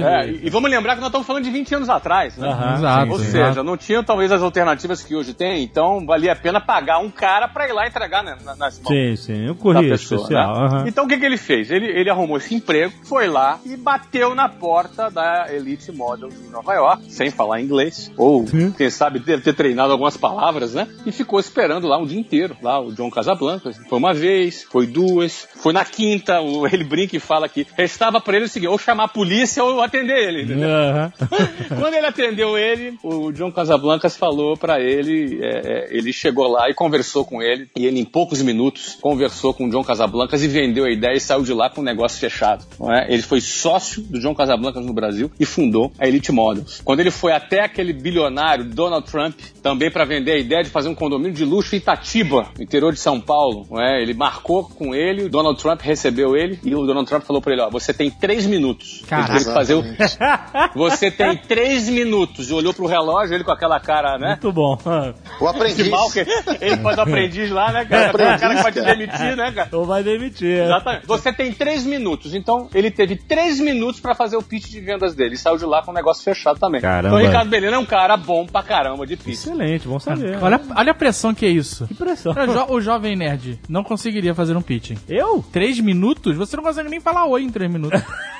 [0.04, 2.48] É, e vamos lembrar que nós estamos falando de 20 anos atrás, né?
[2.48, 3.12] Aham, Exato.
[3.12, 3.26] Ou sim.
[3.32, 7.10] seja, não tinha talvez as alternativas que hoje tem, então valia a pena pagar um
[7.10, 8.88] cara pra ir lá entregar né, na- nas mãos.
[8.88, 9.46] Sim, sim.
[9.50, 10.54] O da courrier pessoa, especial.
[10.54, 10.66] né?
[10.68, 10.84] aham.
[10.88, 11.72] Então o que, que ele fez?
[11.72, 16.50] Ele, ele arrumou esse emprego, foi lá e bateu na porta da Elite Models em
[16.50, 18.46] Nova York, sem falar inglês, ou
[18.78, 20.88] quem sabe deve ter treinado algumas palavras, né?
[21.06, 23.72] E ficou esperando lá um dia inteiro, lá o John Casablanca.
[23.88, 28.20] Foi uma vez, foi duas, foi na quinta, o- ele brinca e fala que restava
[28.22, 30.70] pra ele o seguinte, ou chamar a polícia ou atender ele, entendeu?
[31.80, 36.70] Quando ele atendeu ele, o John Casablancas falou pra ele, é, é, ele chegou lá
[36.70, 40.48] e conversou com ele, e ele em poucos minutos conversou com o John Casablancas e
[40.48, 42.66] vendeu a ideia e saiu de lá com o negócio fechado.
[42.92, 43.14] é?
[43.14, 46.82] Ele foi sócio do John Casablancas no Brasil e fundou a Elite Models.
[46.84, 50.90] Quando ele foi até aquele bilionário Donald Trump, também para vender a ideia de fazer
[50.90, 54.02] um condomínio de luxo em Itatiba, no interior de São Paulo, é?
[54.02, 57.54] ele marcou com ele, o Donald Trump recebeu ele e o Donald Trump falou pra
[57.54, 59.04] ele, ó, você tem três minutos.
[59.34, 59.54] Caraca.
[59.54, 59.84] Fazer o,
[60.76, 62.50] você tem três minutos.
[62.50, 64.30] E olhou pro relógio, ele com aquela cara, né?
[64.30, 64.78] Muito bom.
[65.40, 65.86] O aprendiz.
[65.86, 68.10] De mal que ele faz o aprendiz lá, né, cara?
[68.10, 68.96] Aprendiz, o cara que vai te cara.
[68.96, 69.70] demitir, né, cara?
[69.74, 70.64] Ou vai demitir.
[70.66, 71.06] Exatamente.
[71.08, 72.34] Você tem três minutos.
[72.34, 75.36] Então, ele teve três minutos pra fazer o pitch de vendas dele.
[75.36, 76.82] E saiu de lá com o negócio fechado também.
[76.82, 77.08] Caramba.
[77.16, 79.34] Então, o Ricardo Belino é um cara bom pra caramba de pitch.
[79.34, 80.38] Excelente, bom saber.
[80.42, 81.88] Olha, olha a pressão que é isso.
[81.88, 82.34] Que pressão.
[82.34, 84.98] O, jo- o jovem nerd não conseguiria fazer um pitching.
[85.08, 85.44] Eu?
[85.52, 86.36] Três minutos?
[86.38, 88.02] Você não consegue nem falar oi em três minutos.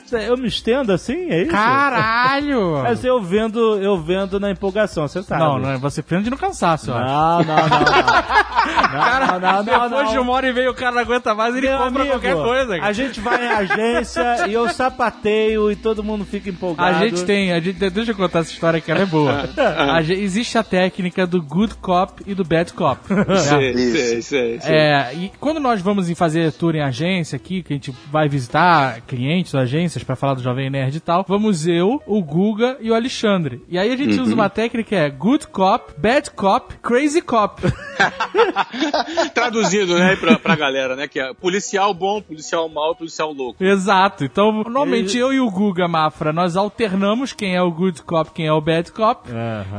[0.11, 1.51] eu me estendo assim, é isso?
[1.51, 2.81] Caralho!
[2.83, 5.43] Mas eu vendo, eu vendo na empolgação, você sabe.
[5.43, 7.07] Não, não, você prende no cansaço, eu acho.
[7.07, 8.41] Não, não, não, não.
[8.91, 10.11] Cara, não, não, não, depois não.
[10.11, 12.35] de uma hora e meia o cara não aguenta mais, ele Meu compra amigo, qualquer
[12.35, 12.75] coisa.
[12.75, 16.95] A gente vai em agência e eu sapateio e todo mundo fica empolgado.
[16.97, 19.49] A gente tem, a gente, deixa eu contar essa história que ela é boa.
[19.57, 23.01] A gente- existe a técnica do good cop e do bad cop.
[23.37, 24.29] Sei, Isso.
[24.29, 24.73] sei, sei.
[24.73, 28.27] É, e quando nós vamos em fazer tour em agência aqui, que a gente vai
[28.29, 29.59] visitar clientes ou
[30.01, 33.63] agências pra falar do Jovem Nerd e tal, vamos eu, o Guga e o Alexandre.
[33.69, 37.61] E aí a gente usa uma técnica que é good cop, bad cop, crazy cop.
[39.33, 41.07] Traduzido, né, pra, pra galera, né?
[41.07, 43.63] Que é policial bom, policial mau, policial louco.
[43.63, 44.23] Exato.
[44.25, 48.47] Então, normalmente eu e o Guga Mafra, nós alternamos quem é o good cop, quem
[48.47, 49.29] é o bad cop.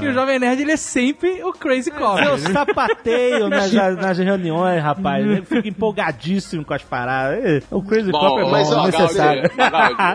[0.01, 2.23] E o Jovem Nerd, ele é sempre o crazy cop.
[2.23, 5.27] Eu sapateio nas, nas reuniões, rapaz.
[5.27, 7.65] Eu fico empolgadíssimo com as paradas.
[7.71, 9.51] O Crazy Cop é bom, mas, ó, é necessário.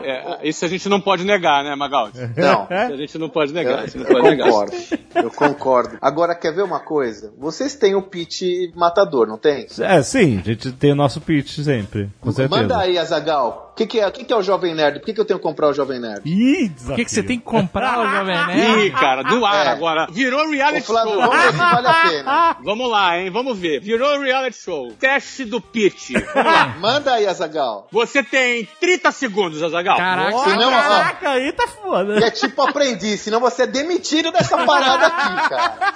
[0.02, 2.20] Magaldi, é, isso a gente não pode negar, né, Magaldi?
[2.38, 2.64] Não.
[2.64, 3.88] Isso a gente não pode negar.
[3.88, 4.48] Eu, não eu pode negar.
[4.48, 4.74] concordo.
[5.16, 5.98] Eu concordo.
[6.02, 7.34] Agora, quer ver uma coisa?
[7.38, 8.42] Vocês têm o pitch
[8.76, 9.68] matador, não tem?
[9.80, 12.62] É, sim, a gente tem o nosso pitch sempre, com certeza.
[12.62, 13.67] Manda aí, Azagal.
[13.78, 14.98] O que, que, é, o que, que é o Jovem Nerd?
[15.00, 16.22] Por que, que eu tenho que comprar o Jovem Nerd?
[16.26, 18.86] Ih, Por que, que você tem que comprar o Jovem Nerd?
[18.88, 19.70] Ih, cara, do ar É.
[19.70, 20.08] agora.
[20.10, 21.22] Virou Ô, reality Flávio, show.
[21.22, 22.58] vamos ver se vale a pena.
[22.66, 23.30] Vamos lá, hein?
[23.30, 23.80] Vamos ver.
[23.80, 24.92] Virou reality show.
[24.94, 26.10] Teste do pitch.
[26.34, 26.76] Vamos lá.
[26.82, 27.88] Manda aí, Azagal.
[27.92, 29.96] Você tem 30 segundos, Azagal.
[29.96, 32.18] Caraca, Senão, ó, Caraca, aí tá foda.
[32.26, 35.94] é tipo aprendiz, senão você é demitido dessa parada aqui, cara.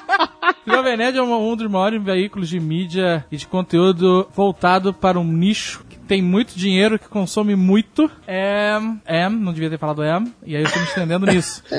[0.67, 4.93] O Jovem Nerd é um, um dos maiores veículos de mídia e de conteúdo voltado
[4.93, 8.11] para um nicho tem muito dinheiro, que consome muito.
[8.27, 8.77] É.
[9.05, 11.63] É, não devia ter falado é, e aí eu tô me estendendo nisso.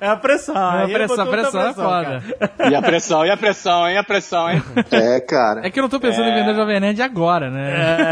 [0.00, 0.54] É, É a pressão.
[0.56, 2.20] é a pressão, a pressão é cara.
[2.20, 2.70] foda.
[2.70, 3.96] E a pressão, e a pressão, hein?
[3.96, 4.62] A pressão, hein?
[4.90, 5.66] É, cara.
[5.66, 7.70] É que eu não tô pensando em vender Jovem Nerd agora, né?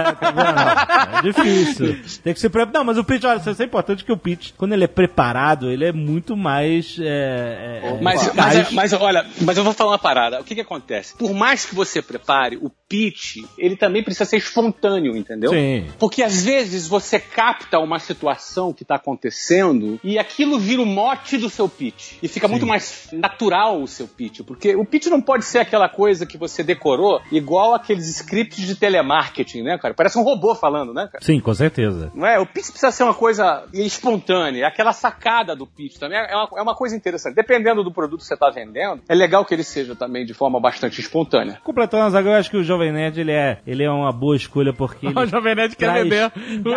[0.08, 0.46] É, tá vendo?
[1.18, 1.98] É difícil.
[2.22, 2.72] Tem que se preparar.
[2.74, 5.70] Não, mas o pitch, olha, isso é importante que o pitch, quando ele é preparado,
[5.70, 6.96] ele é muito mais.
[7.00, 10.40] É, é, Mas, mas, é- mas olha, mas eu vou falar uma parada.
[10.40, 11.16] O que que acontece?
[11.16, 14.85] Por mais que você prepare, o pitch, ele também precisa ser espontâneo,
[15.16, 15.50] entendeu?
[15.50, 15.86] Sim.
[15.98, 21.36] Porque às vezes você capta uma situação que está acontecendo e aquilo vira o mote
[21.36, 22.14] do seu pitch.
[22.22, 24.42] E fica muito mais natural o seu pitch.
[24.42, 28.74] Porque o pitch não pode ser aquela coisa que você decorou igual aqueles scripts de
[28.76, 29.94] telemarketing, né, cara?
[29.94, 31.24] Parece um robô falando, né, cara?
[31.24, 32.10] Sim, com certeza.
[32.14, 32.38] Não é?
[32.38, 36.62] O pitch precisa ser uma coisa espontânea, aquela sacada do pitch também é uma, é
[36.62, 37.34] uma coisa interessante.
[37.34, 40.60] Dependendo do produto que você está vendendo, é legal que ele seja também de forma
[40.60, 41.58] bastante espontânea.
[41.62, 44.36] Completando a zaga, eu acho que o Jovem Nerd ele é, ele é uma boa
[44.36, 46.32] escolha porque ele O Jovem Nerd quer traz vender.
[46.66, 46.74] O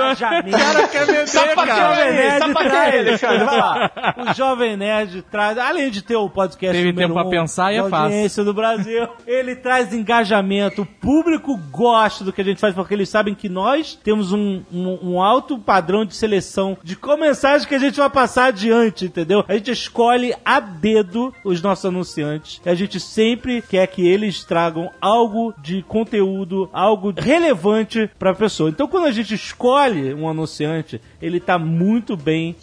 [0.51, 3.91] cara quer vender, Sapateia aí, Alexandre, vai lá.
[4.17, 7.73] O Jovem Nerd traz, além de ter o podcast Teve número tempo pra um pensar
[7.73, 8.05] e é fácil.
[8.05, 12.93] audiência do Brasil, ele traz engajamento, o público gosta do que a gente faz, porque
[12.93, 17.67] eles sabem que nós temos um, um, um alto padrão de seleção de qual mensagem
[17.67, 19.43] que a gente vai passar adiante, entendeu?
[19.47, 24.43] A gente escolhe a dedo os nossos anunciantes, e a gente sempre quer que eles
[24.43, 27.78] tragam algo de conteúdo, algo relevante
[28.17, 28.69] pra pessoa.
[28.69, 32.55] Então, quando a gente escolhe um anunciante, ele tá muito bem.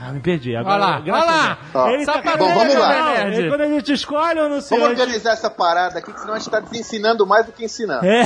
[0.00, 0.54] Ah, me perdi.
[0.56, 1.58] Agora, Olha lá, olha lá.
[1.74, 2.94] Ó, Ele tá- Bom, vamos lá.
[2.98, 3.48] Não, Nerd.
[3.48, 4.84] quando a gente escolhe o Vamos anunciante.
[4.84, 8.04] organizar essa parada aqui, que senão a gente tá desensinando mais do que ensinando.
[8.06, 8.24] É.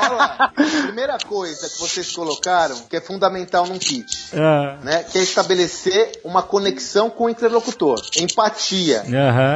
[0.00, 0.52] Olha lá.
[0.84, 5.04] Primeira coisa que vocês colocaram, que é fundamental num pitch, Ah, né?
[5.04, 8.00] Que é estabelecer uma conexão com o interlocutor.
[8.18, 9.04] Empatia.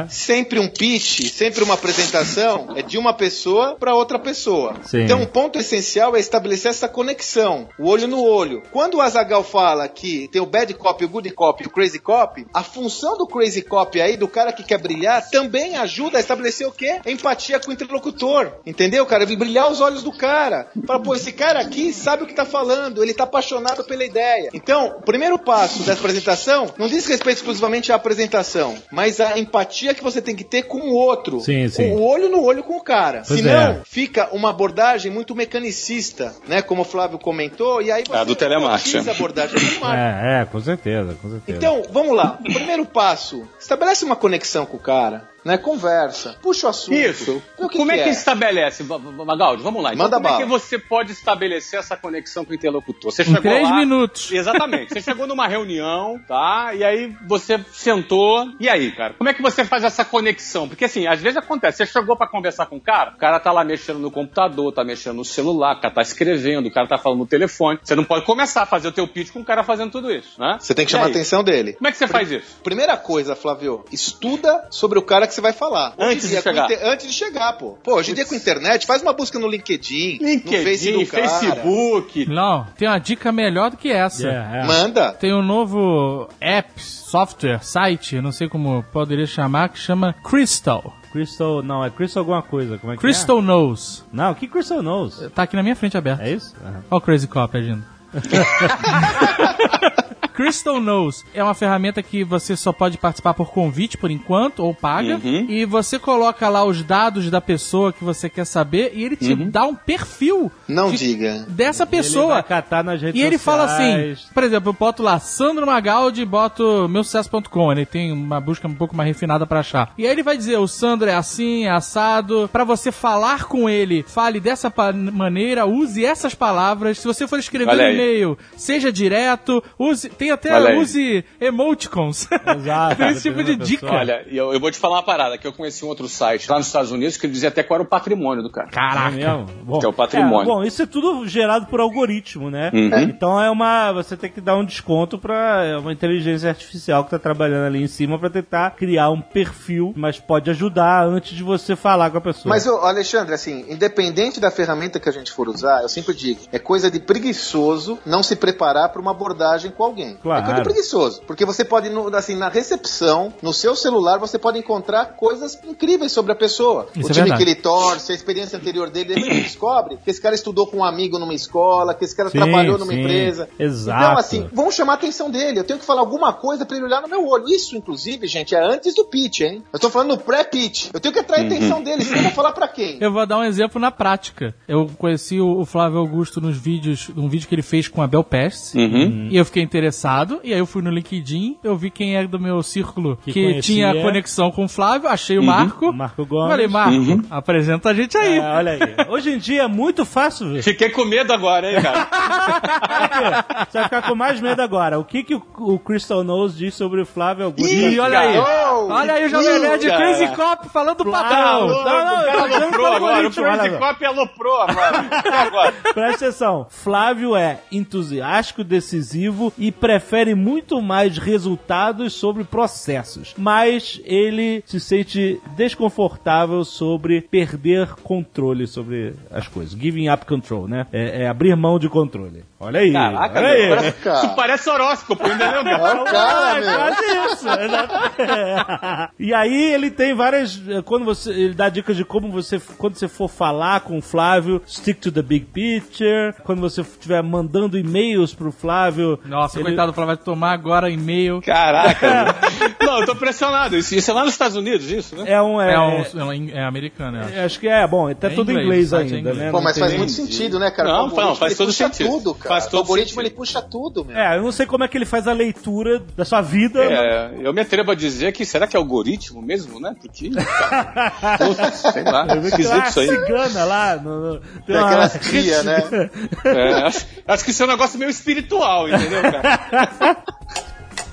[0.09, 4.75] Sempre um pitch, sempre uma apresentação é de uma pessoa para outra pessoa.
[4.83, 5.01] Sim.
[5.01, 8.63] Então, um ponto essencial é estabelecer essa conexão, o olho no olho.
[8.71, 11.99] Quando o Azagal fala que tem o bad cop, o good cop e o crazy
[11.99, 16.21] cop, a função do crazy cop aí, do cara que quer brilhar, também ajuda a
[16.21, 16.99] estabelecer o quê?
[17.05, 18.51] Empatia com o interlocutor.
[18.65, 19.25] Entendeu, cara?
[19.25, 20.67] Brilhar os olhos do cara.
[20.85, 24.49] Fala, pô, esse cara aqui sabe o que tá falando, ele tá apaixonado pela ideia.
[24.53, 29.93] Então, o primeiro passo dessa apresentação não diz respeito exclusivamente à apresentação, mas à empatia
[29.93, 31.39] que você tem que ter com o outro.
[31.41, 31.91] Sim, sim.
[31.91, 33.23] O olho no olho com o cara.
[33.27, 33.81] Pois Senão, é.
[33.85, 36.61] fica uma abordagem muito mecanicista, né?
[36.61, 38.97] Como o Flávio comentou, e aí você É, do telemarketing.
[38.97, 40.25] essa abordagem do telemarketing.
[40.27, 41.57] É, é, com certeza, com certeza.
[41.57, 42.37] Então, vamos lá.
[42.43, 45.57] Primeiro passo, estabelece uma conexão com o cara, né?
[45.57, 46.93] Conversa, puxa o assunto.
[46.95, 47.41] Isso.
[47.57, 49.63] Que Como que é que estabelece, Magaldi?
[49.63, 49.93] Vamos lá.
[49.93, 50.43] Então, Manda como é bala.
[50.43, 53.11] que você pode estabelecer essa conexão com o interlocutor?
[53.11, 54.31] Você Em chegou três lá- minutos.
[54.31, 54.93] Exatamente.
[54.93, 56.71] Você chegou numa reunião, tá?
[56.73, 58.49] E aí você sentou.
[58.59, 59.13] E aí, cara?
[59.13, 60.67] Como é que você faz essa conexão?
[60.67, 61.77] Porque assim, às vezes acontece.
[61.77, 64.83] Você chegou pra conversar com o cara, o cara tá lá mexendo no computador, tá
[64.83, 67.79] mexendo no celular, o cara tá escrevendo, o cara tá falando no telefone.
[67.83, 70.39] Você não pode começar a fazer o teu pitch com o cara fazendo tudo isso,
[70.39, 70.57] né?
[70.59, 71.11] Você tem que E chamar a aí?
[71.11, 71.73] atenção dele.
[71.73, 72.57] Como é que você faz isso?
[72.63, 75.93] Primeira coisa, Flávio, estuda sobre o cara que você vai falar.
[75.97, 76.65] Hoje Antes de dia, com chegar.
[76.65, 77.77] inter- Antes de chegar, pô.
[77.83, 81.11] Pô, hoje em dia com internet, faz uma busca no LinkedIn, no Face LinkedIn, do
[81.11, 81.27] cara.
[81.29, 82.25] Facebook.
[82.29, 84.27] Não, tem uma dica melhor do que essa.
[84.27, 84.65] É, é.
[84.65, 85.11] Manda.
[85.13, 90.93] Tem um novo app, software, site, não sei como poderia chamar, que chama Crystal.
[91.11, 92.77] Crystal, não, é Crystal alguma coisa.
[92.77, 94.03] Como é que Crystal Knows.
[94.13, 94.15] é?
[94.15, 95.19] Não, que Crystal Knows?
[95.33, 96.21] Tá aqui na minha frente aberto.
[96.21, 96.53] É isso?
[96.63, 96.83] Aham.
[96.91, 97.83] Olha o Crazy Cop agindo.
[100.37, 104.73] Crystal Knows é uma ferramenta que você só pode participar por convite por enquanto, ou
[104.73, 105.19] paga.
[105.23, 105.45] Uhum.
[105.49, 109.33] E você coloca lá os dados da pessoa que você quer saber e ele te
[109.33, 109.49] Uhum.
[109.49, 111.45] dá um perfil Não de- diga.
[111.49, 112.33] dessa Ele pessoa.
[112.35, 116.21] vai catar nas redes E ele fala assim, por exemplo, eu boto lá Sandro Magaldi
[116.21, 117.71] e boto meusucesso.com.
[117.71, 119.91] Ele tem uma busca um pouco mais refinada pra achar.
[119.97, 122.47] E aí ele vai dizer, o Sandro é assim, é assado.
[122.53, 124.71] Pra você falar com ele, fale dessa
[125.11, 126.99] maneira, use essas palavras.
[126.99, 130.77] Se você for escrever um e-mail, seja direto, use, tem até Olha aí.
[130.77, 132.27] use emoticons.
[132.55, 133.91] Exato, tem esse tipo de dica.
[133.91, 136.57] Olha, eu, eu vou te falar uma parada, que eu conheci um outro site lá
[136.57, 138.69] nos Estados Unidos que ele dizia até qual era o patrimônio do cara.
[138.73, 139.45] É mesmo?
[139.63, 140.45] Bom, Que é o patrimônio.
[140.45, 142.71] bom, isso é tudo gerado por algoritmo, né?
[142.73, 142.99] Uhum.
[142.99, 143.91] Então é uma.
[143.93, 147.81] Você tem que dar um desconto pra é uma inteligência artificial que tá trabalhando ali
[147.81, 152.17] em cima pra tentar criar um perfil, mas pode ajudar antes de você falar com
[152.17, 152.49] a pessoa.
[152.49, 156.41] Mas, ô, Alexandre, assim, independente da ferramenta que a gente for usar, eu sempre digo,
[156.51, 160.16] é coisa de preguiçoso não se preparar para uma abordagem com alguém.
[160.21, 160.41] Claro.
[160.41, 161.21] É coisa de preguiçoso.
[161.25, 166.31] Porque você pode, assim, na recepção, no seu celular, você pode encontrar coisas incríveis sobre
[166.31, 166.87] a pessoa.
[166.95, 167.43] Isso o é time verdade.
[167.43, 170.83] que ele torce, a experiência anterior dele, você descobre que esse cara estudou com um
[170.83, 172.99] amigo numa escola, que esse cara Sim, trabalhou numa sim.
[172.99, 173.49] empresa.
[173.59, 174.03] Exato.
[174.03, 175.59] Então, assim, vamos chamar a atenção dele.
[175.59, 177.47] Eu tenho que falar alguma coisa para ele olhar no meu olho.
[177.49, 179.63] Isso, inclusive, gente, é antes do pitch, hein?
[179.73, 180.89] Eu tô falando no pré-pitch.
[180.93, 182.03] Eu tenho que atrair a atenção dele.
[182.03, 182.97] Senão eu vou falar pra quem?
[183.01, 184.55] Eu vou dar um exemplo na prática.
[184.67, 188.07] Eu conheci o o Flávio Augusto nos vídeos, num vídeo que ele fez com a
[188.07, 188.75] Bel Pest.
[188.75, 189.29] Uhum.
[189.31, 190.06] E eu fiquei interessado.
[190.43, 193.59] E aí eu fui no LinkedIn, eu vi quem é do meu círculo que, Que
[193.61, 195.45] tinha conexão com o Flávio, achei o Uhum.
[195.47, 195.93] Marco.
[195.93, 196.49] Marco Gomes.
[196.51, 198.37] Falei, Marco, apresenta a gente aí.
[198.37, 198.79] É, olha aí.
[199.09, 200.63] Hoje em dia é muito fácil ver.
[200.63, 202.07] Fiquei com medo agora, hein, cara?
[203.69, 204.97] Você vai ficar com mais medo agora.
[204.97, 207.67] O que, que o, o Crystal Knows diz sobre o Flávio Augusto?
[207.71, 208.37] Ih, olha aí.
[208.37, 209.85] Oh, olha aí o Jovem Nerd.
[209.87, 211.67] Crazy Cop falando patrão.
[211.67, 213.69] Não, não, dizendo Aloprou pro agora, o Crazy.
[213.77, 215.05] Cop aloprou agora.
[215.47, 215.71] Agora.
[215.93, 216.67] Presta atenção.
[216.69, 219.96] Flávio é entusiástico, decisivo e prefere
[220.35, 223.33] muito mais resultados sobre processos.
[223.37, 229.77] Mas ele se sente desconfortável sobre perder controle sobre as coisas.
[229.79, 230.87] Giving up control, né?
[230.91, 232.43] É, é abrir mão de controle.
[232.59, 232.91] Olha aí.
[232.91, 233.67] Caraca, olha aí.
[233.67, 235.77] meu, parece, isso parece horóscopo, entendeu, meu?
[235.79, 237.47] Olha o cara, É isso.
[237.47, 239.11] exatamente.
[239.19, 240.59] e aí ele tem várias.
[240.85, 241.29] Quando você.
[241.31, 242.59] Ele dá dicas de como você.
[242.77, 246.33] Quando você for falar com o Flávio, stick to the big picture.
[246.43, 249.19] Quando você estiver mandando e-mails pro Flávio.
[249.25, 251.39] Nossa, ele- coitado do Flávio, vai tomar agora e-mail.
[251.41, 252.35] Caraca.
[252.81, 253.77] Não, eu tô pressionado.
[253.77, 255.31] Isso, isso é lá nos Estados Unidos, isso, né?
[255.31, 255.61] É um.
[255.61, 257.33] É, É, um, é, é americano, eu acho.
[257.35, 259.37] é, acho que é, bom, tá É tudo em inglês, inglês o é ainda, inglês.
[259.37, 259.51] né?
[259.51, 260.89] Pô, Não mas faz muito sentido, né, cara?
[260.89, 262.09] Não, O não, faz ele todo puxa sentido.
[262.09, 262.49] tudo, cara.
[262.55, 263.27] Faz o todo algoritmo sentido.
[263.27, 264.17] ele puxa tudo, meu.
[264.17, 266.83] É, eu não sei como é que ele faz a leitura da sua vida.
[266.83, 269.95] É, eu me atrevo a dizer que será que é algoritmo mesmo, né?
[270.01, 273.07] Porque, cara, putz, sei lá, Eu esquisito isso aí.
[273.07, 273.95] cigana lá.
[273.97, 275.83] No, no, tem uma- aquelas cria, né?
[276.45, 279.59] É, acho, acho que isso é um negócio meio espiritual, entendeu, cara?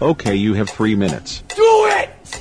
[0.02, 1.42] Okay, you have three minutes.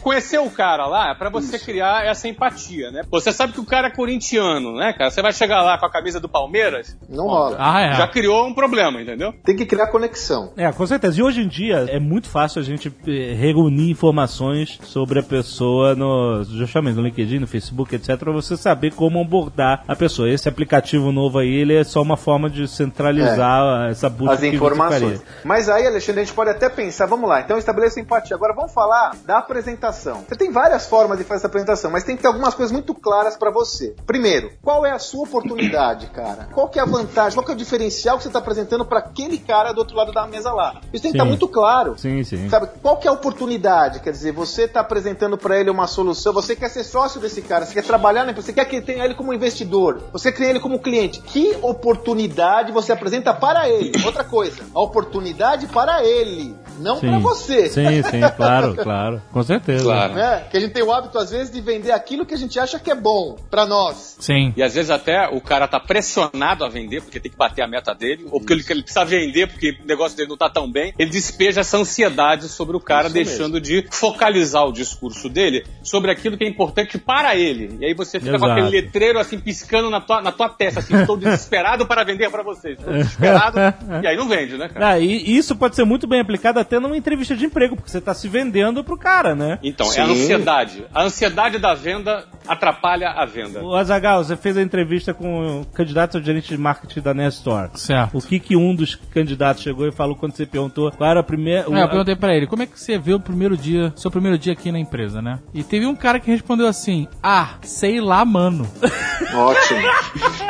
[0.03, 3.03] Conhecer o cara lá é pra você criar essa empatia, né?
[3.09, 5.09] Você sabe que o cara é corintiano, né, cara?
[5.09, 7.55] Você vai chegar lá com a camisa do Palmeiras, Não rola.
[7.57, 7.93] Ah, é.
[7.93, 9.33] já criou um problema, entendeu?
[9.45, 10.51] Tem que criar conexão.
[10.57, 11.21] É, com certeza.
[11.21, 15.95] E hoje em dia é muito fácil a gente eh, reunir informações sobre a pessoa
[15.95, 20.29] no, justamente no LinkedIn, no Facebook, etc, para você saber como abordar a pessoa.
[20.29, 25.23] Esse aplicativo novo aí, ele é só uma forma de centralizar essa busca As informações.
[25.45, 28.35] Mas aí, Alexandre, a gente pode até pensar, vamos lá, então estabeleça empatia.
[28.35, 29.92] Agora vamos falar da apresentação.
[30.27, 32.93] Você tem várias formas de fazer essa apresentação, mas tem que ter algumas coisas muito
[32.93, 33.95] claras pra você.
[34.05, 36.49] Primeiro, qual é a sua oportunidade, cara?
[36.53, 37.35] Qual que é a vantagem?
[37.35, 40.11] Qual que é o diferencial que você tá apresentando pra aquele cara do outro lado
[40.11, 40.81] da mesa lá?
[40.93, 41.95] Isso tem que estar muito claro.
[41.97, 42.49] Sim, sim.
[42.49, 43.99] Sabe, qual que é a oportunidade?
[43.99, 47.65] Quer dizer, você está apresentando para ele uma solução, você quer ser sócio desse cara,
[47.65, 48.33] você quer trabalhar, né?
[48.33, 51.21] você quer que ele tenha ele como investidor, você quer ele como cliente.
[51.21, 53.91] Que oportunidade você apresenta para ele?
[54.05, 57.69] Outra coisa, a oportunidade para ele, não para você.
[57.69, 59.21] Sim, sim, claro, claro.
[59.31, 59.83] Com certeza.
[59.83, 60.13] Claro.
[60.13, 60.43] Né?
[60.49, 62.79] Que a gente tem o hábito, às vezes, de vender aquilo que a gente acha
[62.79, 64.17] que é bom para nós.
[64.19, 64.53] Sim.
[64.55, 67.67] E às vezes até o cara tá pressionado a vender, porque tem que bater a
[67.67, 70.71] meta dele, ou porque ele, ele precisa vender porque o negócio dele não tá tão
[70.71, 70.93] bem.
[70.97, 76.11] Ele despeja essa ansiedade sobre o cara, Isso deixando de focalizar o discurso dele sobre
[76.11, 77.77] aquilo que é importante para ele.
[77.79, 78.51] E aí você fica com Exato.
[78.51, 82.43] aquele letreiro assim piscando na tua, na tua testa, assim, estou desesperado para vender para
[82.43, 82.77] vocês.
[82.77, 83.57] Estou desesperado.
[84.03, 84.89] e aí não vende, né, cara?
[84.89, 88.01] Ah, e isso pode ser muito bem aplicado tendo uma entrevista de emprego, porque você
[88.01, 89.59] tá se vendendo pro cara, né?
[89.63, 89.99] Então, Sim.
[89.99, 90.85] é a ansiedade.
[90.93, 93.63] A ansiedade da venda atrapalha a venda.
[93.63, 97.69] O Azagal, você fez a entrevista com o candidato ao gerente de marketing da Nestor.
[97.75, 98.17] Certo.
[98.17, 101.23] O que que um dos candidatos chegou e falou quando você perguntou qual era a
[101.23, 101.61] primeira...
[101.61, 104.37] É, eu perguntei pra ele, como é que você vê o primeiro dia, seu primeiro
[104.37, 105.39] dia aqui na empresa, né?
[105.53, 108.67] E teve um cara que respondeu assim, ah, sei lá, mano.
[109.33, 109.81] Ótimo.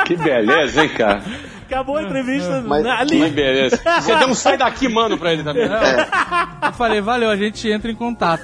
[0.05, 1.23] Que beleza, hein, cara?
[1.65, 3.29] Acabou a entrevista Mas- né, Que ali.
[3.31, 3.79] beleza.
[4.01, 5.67] Você deu um sai daqui, mano, pra ele também.
[6.65, 8.43] Eu falei, valeu, a gente entra em contato.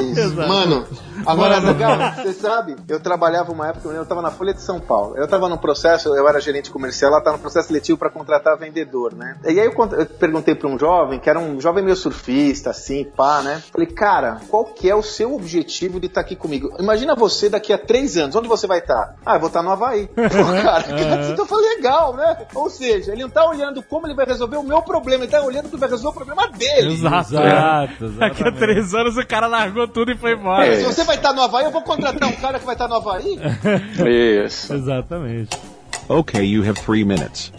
[0.00, 0.34] Isso.
[0.36, 0.86] Mano,
[1.26, 5.16] agora, legal, você sabe, eu trabalhava uma época, eu tava na Folha de São Paulo.
[5.16, 8.56] Eu tava no processo, eu era gerente comercial, ela tava no processo seletivo para contratar
[8.58, 9.36] vendedor, né?
[9.44, 13.04] E aí eu, eu perguntei pra um jovem, que era um jovem meio surfista, assim,
[13.04, 13.62] pá, né?
[13.72, 16.72] Falei, cara, qual que é o seu objetivo de estar aqui comigo?
[16.78, 19.14] Imagina você daqui a três anos, onde você vai estar?
[19.24, 20.08] Ah, eu vou estar no Havaí.
[20.14, 20.84] Pô, cara,
[21.30, 22.36] então foi legal, né?
[22.54, 25.42] Ou seja, ele não tá olhando como ele vai resolver o meu problema, ele tá
[25.42, 26.92] olhando como vai resolver o problema dele.
[26.92, 27.34] Exato.
[27.34, 30.76] Exato, Daqui a três anos o cara largou tudo e foi embora.
[30.76, 32.94] Se você vai estar no Havaí, eu vou contratar um cara que vai estar no
[32.96, 33.38] Havaí.
[34.46, 34.72] Isso.
[34.72, 35.58] Exatamente.
[36.08, 37.50] Okay, you have three minutes.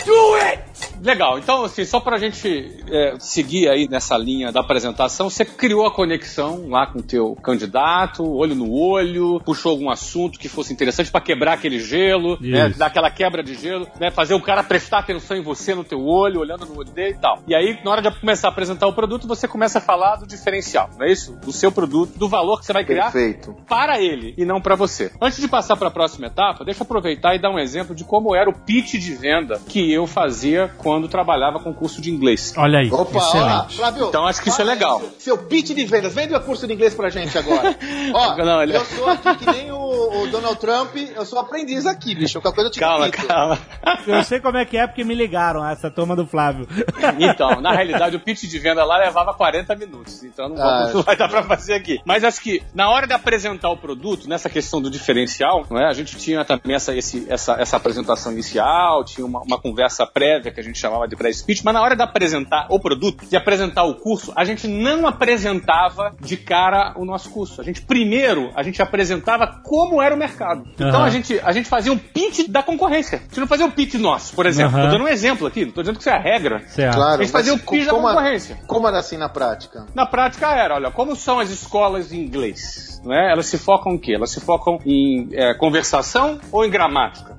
[1.01, 5.85] Legal, então assim, só pra gente é, seguir aí nessa linha da apresentação, você criou
[5.85, 10.73] a conexão lá com o teu candidato, olho no olho, puxou algum assunto que fosse
[10.73, 14.63] interessante pra quebrar aquele gelo, né, dar aquela quebra de gelo, né, fazer o cara
[14.63, 17.43] prestar atenção em você, no teu olho, olhando no olho dele e tal.
[17.47, 20.27] E aí, na hora de começar a apresentar o produto, você começa a falar do
[20.27, 21.33] diferencial, não é isso?
[21.37, 23.55] Do seu produto, do valor que você vai criar Perfeito.
[23.67, 25.11] para ele e não para você.
[25.21, 28.03] Antes de passar para a próxima etapa, deixa eu aproveitar e dar um exemplo de
[28.03, 32.53] como era o pitch de venda que eu fazia quando trabalhava com curso de inglês.
[32.57, 33.75] Olha aí, Opa, ó lá, excelente.
[33.77, 34.07] Flávio.
[34.07, 35.01] Então acho que isso é legal.
[35.19, 36.13] Seu pitch de vendas.
[36.13, 37.75] Vende o curso de inglês pra gente agora.
[38.13, 38.75] Ó, Não, olha.
[38.75, 42.39] eu sou aqui que nem o, o Donald Trump, eu sou aprendiz aqui, bicho.
[42.41, 43.27] Qualquer coisa eu te Calma, repito.
[43.27, 43.57] calma.
[44.07, 46.67] Eu sei como é que é porque me ligaram, essa turma do Flávio.
[47.19, 50.23] Então, na realidade, o pitch de venda lá levava 40 minutos.
[50.23, 51.99] Então não, Ah, não vai dar pra fazer aqui.
[52.05, 55.87] Mas acho que na hora de apresentar o produto, nessa questão do diferencial, não é?
[55.89, 60.51] a gente tinha também essa, esse- essa, essa apresentação inicial, tinha uma, uma conversa prévia
[60.55, 63.83] que a gente chamava de pré-speech, mas na hora de apresentar o produto, de apresentar
[63.83, 67.61] o curso, a gente não apresentava de cara o nosso curso.
[67.61, 70.63] A gente primeiro, a gente apresentava como era o mercado.
[70.73, 71.03] Então Aham.
[71.05, 73.17] a, gente, a gente fazia um pitch da concorrência.
[73.19, 74.77] A gente não fazia um pitch nosso, por exemplo.
[74.77, 74.85] Aham.
[74.87, 76.63] Tô dando um exemplo aqui, não tô dizendo que isso é a regra.
[76.67, 76.95] Certo.
[76.95, 78.57] Claro, A gente fazia o pitch da como a- concorrência.
[78.65, 79.85] Como era assim na prática?
[79.93, 83.01] Na prática era, olha, como são as escolas de inglês?
[83.03, 83.31] Não é?
[83.31, 84.13] Elas se focam em quê?
[84.15, 87.35] Elas se focam em é, conversação ou em gramática?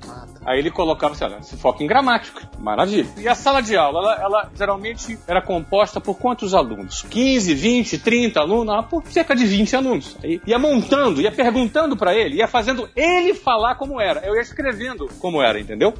[0.47, 2.49] Aí ele colocava assim, olha, se foca em gramática.
[2.59, 3.09] Maravilha.
[3.19, 7.03] E a sala de aula, ela, ela geralmente era composta por quantos alunos?
[7.11, 8.75] 15, 20, 30 alunos?
[8.75, 10.17] Ah, por cerca de 20 alunos.
[10.23, 14.21] Aí ia montando, ia perguntando pra ele, ia fazendo ele falar como era.
[14.25, 15.93] Eu ia escrevendo como era, entendeu?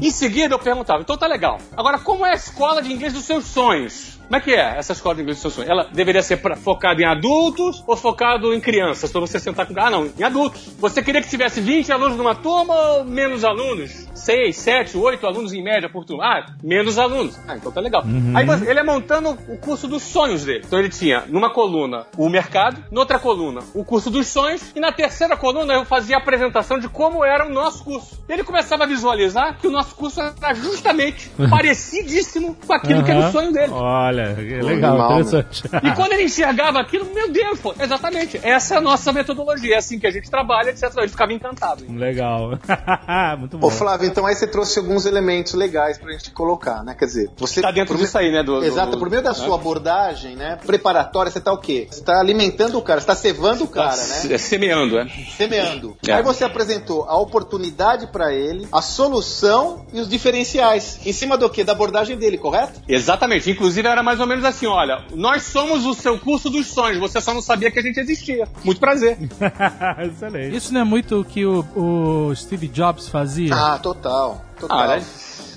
[0.00, 1.58] Em seguida eu perguntava, então tá legal.
[1.76, 4.17] Agora, como é a escola de inglês dos seus sonhos?
[4.28, 5.70] Como é que é essa escola de inglês dos seus sonhos?
[5.70, 9.10] Ela deveria ser pra- focada em adultos ou focado em crianças?
[9.10, 9.72] Pra você sentar com.
[9.80, 10.70] Ah, não, em adultos.
[10.78, 14.06] Você queria que tivesse 20 alunos numa turma ou menos alunos?
[14.14, 16.24] 6, 7, 8 alunos em média por turma?
[16.26, 17.38] Ah, menos alunos.
[17.48, 18.04] Ah, então tá legal.
[18.34, 20.62] Aí você- ele é montando o curso dos sonhos dele.
[20.66, 24.92] Então ele tinha numa coluna o mercado, noutra coluna o curso dos sonhos e na
[24.92, 28.22] terceira coluna eu fazia a apresentação de como era o nosso curso.
[28.28, 33.20] Ele começava a visualizar que o nosso curso era justamente parecidíssimo com aquilo que era
[33.20, 33.32] o Aham.
[33.32, 33.72] sonho dele.
[33.72, 35.20] Olha, que legal, Animal, né?
[35.20, 35.62] interessante.
[35.88, 38.38] E quando ele enxergava aquilo, meu Deus, pô, exatamente.
[38.42, 40.92] Essa é a nossa metodologia, é assim que a gente trabalha, etc.
[40.98, 41.84] Ele ficava encantado.
[41.90, 42.50] Legal.
[43.38, 43.66] Muito bom.
[43.66, 46.94] Ô Flávio, então aí você trouxe alguns elementos legais pra gente colocar, né?
[46.98, 47.60] Quer dizer, você.
[47.60, 48.42] Tá dentro por disso aí, né?
[48.42, 49.34] Do, Exato, do- por meio da né?
[49.34, 50.58] sua abordagem, né?
[50.66, 51.86] Preparatória, você tá o quê?
[51.90, 54.22] Você tá alimentando o cara, você tá cevando o cara, né?
[54.34, 55.06] É, semeando, é.
[55.36, 55.96] Semeando.
[56.06, 56.12] É.
[56.12, 61.00] Aí você apresentou a oportunidade pra ele, a solução e os diferenciais.
[61.06, 61.64] Em cima do quê?
[61.64, 62.80] Da abordagem dele, correto?
[62.88, 63.50] Exatamente.
[63.50, 67.20] Inclusive era mais ou menos assim, olha, nós somos o seu curso dos sonhos, você
[67.20, 68.48] só não sabia que a gente existia.
[68.64, 69.18] Muito prazer.
[70.02, 70.56] Excelente.
[70.56, 73.54] Isso não é muito o que o, o Steve Jobs fazia?
[73.54, 74.42] Ah, total.
[74.58, 74.78] Total.
[74.78, 75.02] Ah, né?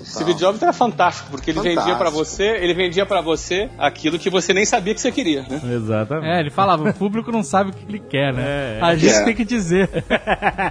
[0.04, 1.84] Steve Jobs era fantástico, porque ele Fantástico.
[1.84, 5.42] vendia pra você, ele vendia para você aquilo que você nem sabia que você queria,
[5.42, 5.60] né?
[5.74, 6.26] Exatamente.
[6.28, 8.42] É, ele falava, o público não sabe o que ele quer, né?
[8.42, 8.84] É, é.
[8.84, 9.24] a gente É.
[9.24, 9.88] tem que dizer.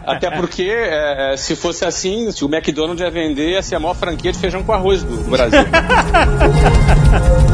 [0.06, 3.96] Até porque, é, se fosse assim, se o McDonald's ia vender, ia ser a maior
[3.96, 5.60] franquia de feijão com arroz do Brasil.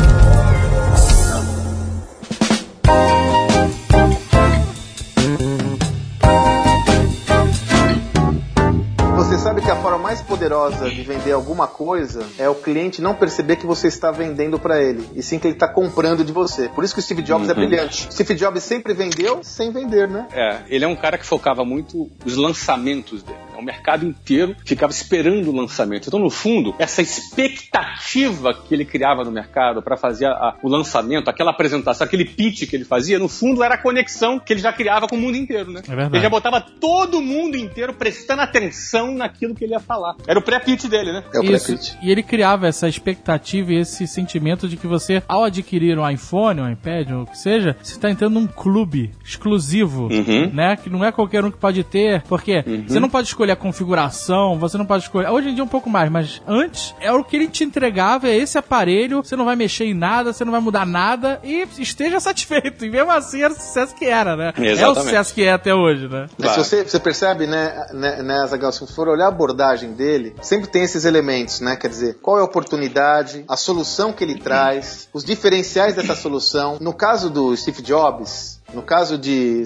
[9.38, 13.14] Você sabe que a forma mais poderosa de vender alguma coisa é o cliente não
[13.14, 16.68] perceber que você está vendendo pra ele, e sim que ele está comprando de você.
[16.70, 18.12] Por isso que o Steve Jobs é brilhante.
[18.12, 20.28] Steve Jobs sempre vendeu sem vender, né?
[20.34, 23.38] É, ele é um cara que focava muito os lançamentos dele.
[23.58, 26.08] O mercado inteiro ficava esperando o lançamento.
[26.08, 31.30] Então, no fundo, essa expectativa que ele criava no mercado para fazer a- o lançamento,
[31.30, 34.72] aquela apresentação, aquele pitch que ele fazia, no fundo era a conexão que ele já
[34.74, 35.82] criava com o mundo inteiro, né?
[35.86, 36.16] É verdade.
[36.16, 40.16] Ele já botava todo mundo inteiro prestando atenção naquilo que ele ia falar.
[40.28, 41.24] Era o pré-pitch dele, né?
[41.34, 41.66] É o Isso.
[41.68, 41.94] pré-pitch.
[42.02, 46.62] E ele criava essa expectativa e esse sentimento de que você, ao adquirir um iPhone,
[46.62, 50.52] um iPad, ou o que seja, você está entrando num clube exclusivo, Uhum.
[50.54, 50.76] né?
[50.76, 54.58] Que não é qualquer um que pode ter, porque você não pode escolher a configuração,
[54.60, 55.30] você não pode escolher.
[55.30, 58.36] Hoje em dia um pouco mais, mas antes é o que ele te entregava, é
[58.36, 62.20] esse aparelho, você não vai mexer em nada, você não vai mudar nada e esteja
[62.22, 62.86] satisfeito.
[62.86, 64.54] E mesmo assim era o sucesso que era, né?
[64.58, 65.04] É o Exatamente.
[65.04, 66.28] sucesso que é até hoje, né?
[66.38, 66.64] Mas Claro.
[66.64, 70.68] se você, você percebe, né, né, né Azaghal, se for olhar a abordagem dele, sempre
[70.70, 71.76] tem esses elementos, né?
[71.76, 76.78] Quer dizer, qual é a oportunidade, a solução que ele traz, os diferenciais dessa solução.
[76.80, 79.64] No caso do Steve Jobs, no caso de.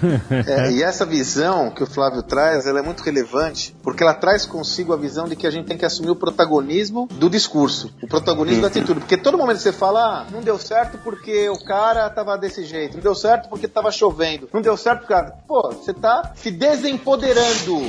[0.47, 4.47] É, e essa visão que o Flávio traz, ela é muito relevante, porque ela traz
[4.47, 8.07] consigo a visão de que a gente tem que assumir o protagonismo do discurso, o
[8.07, 9.01] protagonismo da atitude.
[9.01, 12.95] Porque todo momento você fala, ah, não deu certo porque o cara tava desse jeito,
[12.95, 15.33] não deu certo porque tava chovendo, não deu certo porque.
[15.47, 17.83] Pô, você tá se desempoderando.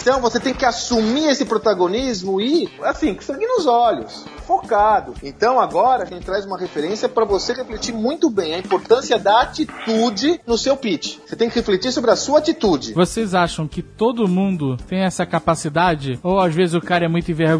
[0.00, 5.14] Então você tem que assumir esse protagonismo e, assim, com sangue nos olhos, focado.
[5.22, 9.42] Então agora a gente traz uma referência para você refletir muito bem a importância da
[9.42, 11.18] atitude no seu pitch.
[11.26, 12.92] Você tem que refletir sobre a sua atitude.
[12.92, 16.18] Vocês acham que todo mundo tem essa capacidade?
[16.22, 17.51] Ou às vezes o cara é muito envergonhado,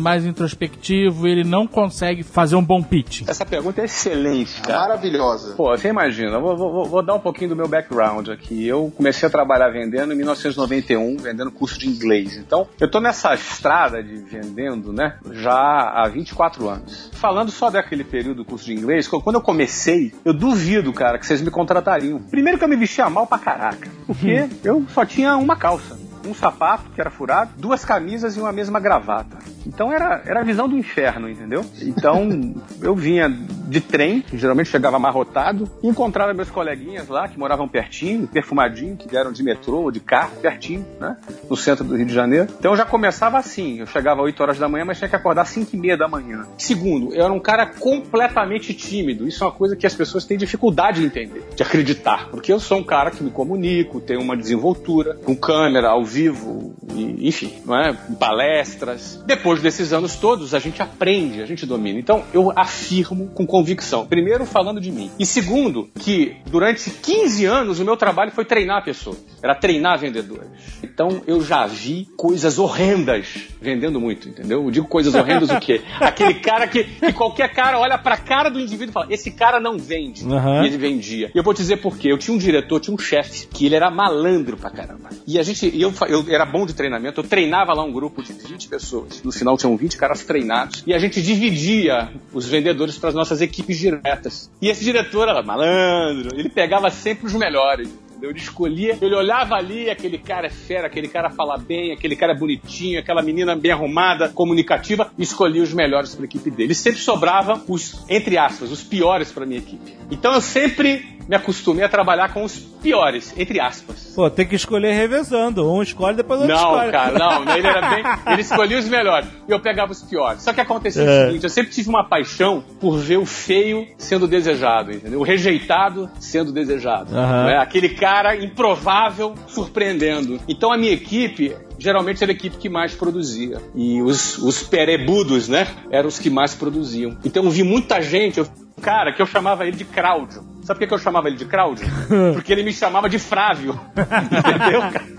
[0.00, 3.22] mais introspectivo, ele não consegue fazer um bom pitch?
[3.26, 4.80] Essa pergunta é excelente, cara.
[4.88, 5.54] Maravilhosa.
[5.54, 8.66] Pô, você imagina, eu vou, vou- vou dar um pouquinho do meu background aqui.
[8.66, 12.36] Eu comecei a trabalhar vendendo em 1991, vendendo curso de inglês.
[12.36, 17.10] Então, eu tô nessa estrada de vendendo, né, já há 24 anos.
[17.12, 21.26] Falando só daquele período do curso de inglês, quando eu comecei, eu duvido, cara, que
[21.26, 22.20] vocês me contratariam.
[22.20, 25.98] Primeiro que eu me vestia mal pra caraca, porque eu só tinha uma calça.
[26.26, 29.38] Um sapato que era furado, duas camisas e uma mesma gravata.
[29.66, 31.64] Então era, era a visão do inferno, entendeu?
[31.80, 33.28] Então eu vinha
[33.72, 39.08] de trem, geralmente chegava amarrotado, e encontrava meus coleguinhas lá que moravam pertinho, perfumadinho, que
[39.08, 41.16] vieram de metrô ou de carro, pertinho, né?
[41.48, 42.48] No centro do Rio de Janeiro.
[42.58, 43.80] Então eu já começava assim.
[43.80, 45.96] Eu chegava às 8 horas da manhã, mas tinha que acordar às 5 e meia
[45.96, 46.46] da manhã.
[46.58, 49.26] Segundo, eu era um cara completamente tímido.
[49.26, 52.28] Isso é uma coisa que as pessoas têm dificuldade de entender, de acreditar.
[52.30, 56.74] Porque eu sou um cara que me comunico, tenho uma desenvoltura, com câmera, ao vivo,
[56.94, 57.92] e, enfim, não é?
[58.18, 59.22] Palestras.
[59.26, 61.98] Depois desses anos todos, a gente aprende, a gente domina.
[61.98, 64.04] Então, eu afirmo com convicção.
[64.04, 65.10] Primeiro, falando de mim.
[65.18, 69.18] E segundo, que durante 15 anos o meu trabalho foi treinar pessoas.
[69.42, 70.48] Era treinar vendedores.
[70.82, 73.26] Então, eu já vi coisas horrendas
[73.60, 74.64] vendendo muito, entendeu?
[74.64, 75.80] Eu digo coisas horrendas o quê?
[76.00, 79.60] Aquele cara que, que qualquer cara olha pra cara do indivíduo e fala: esse cara
[79.60, 80.24] não vende.
[80.26, 80.62] Aham.
[80.62, 81.30] E ele vendia.
[81.34, 82.10] E eu vou te dizer por quê.
[82.10, 85.10] Eu tinha um diretor, tinha um chefe, que ele era malandro pra caramba.
[85.26, 88.32] E a gente, eu, eu era bom de treinamento, eu treinava lá um grupo de
[88.32, 89.22] 20 pessoas.
[89.22, 90.82] No final tinham 20 caras treinados.
[90.86, 94.50] E a gente dividia os vendedores para as nossas equipes diretas.
[94.60, 97.88] E esse diretor era malandro, ele pegava sempre os melhores.
[98.22, 98.30] Entendeu?
[98.30, 102.32] Ele escolhia, ele olhava ali, aquele cara é fera, aquele cara fala bem, aquele cara
[102.32, 106.72] é bonitinho, aquela menina bem arrumada, comunicativa, e escolhia os melhores para a equipe dele.
[106.72, 109.92] E sempre sobrava os, entre aspas, os piores para minha equipe.
[110.10, 114.12] Então eu sempre me acostumei a trabalhar com os piores, entre aspas.
[114.14, 115.70] Pô, tem que escolher revezando.
[115.72, 116.90] Um escolhe, depois o outro Não, escolhe.
[116.90, 117.42] cara, não.
[117.56, 118.04] Ele era bem.
[118.32, 119.28] Ele escolhia os melhores.
[119.48, 120.42] E eu pegava os piores.
[120.42, 121.22] Só que acontecia É.
[121.22, 125.20] o seguinte: eu sempre tive uma paixão por ver o feio sendo desejado, entendeu?
[125.20, 127.16] O rejeitado sendo desejado.
[127.16, 127.44] Aham.
[127.46, 127.58] né?
[127.58, 128.11] Aquele cara
[128.42, 130.40] improvável surpreendendo.
[130.48, 131.54] Então a minha equipe.
[131.78, 133.60] Geralmente era a equipe que mais produzia.
[133.74, 135.66] E os, os perebudos, né?
[135.90, 137.16] Eram os que mais produziam.
[137.24, 138.46] Então eu vi muita gente, eu,
[138.80, 140.51] cara, que eu chamava ele de Cláudio.
[140.62, 141.86] Sabe por que eu chamava ele de Cláudio?
[142.34, 143.78] Porque ele me chamava de Frávio.
[143.96, 145.12] Entendeu, cara?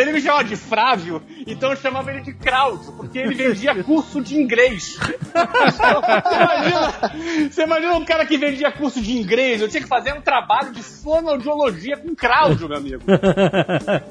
[0.00, 4.22] Ele me chamava de Frávio, então eu chamava ele de Cláudio, porque ele vendia curso
[4.22, 4.98] de inglês.
[4.98, 10.14] Você imagina, você imagina um cara que vendia curso de inglês, eu tinha que fazer
[10.14, 13.02] um trabalho de fonoaudiologia com Cláudio, meu amigo.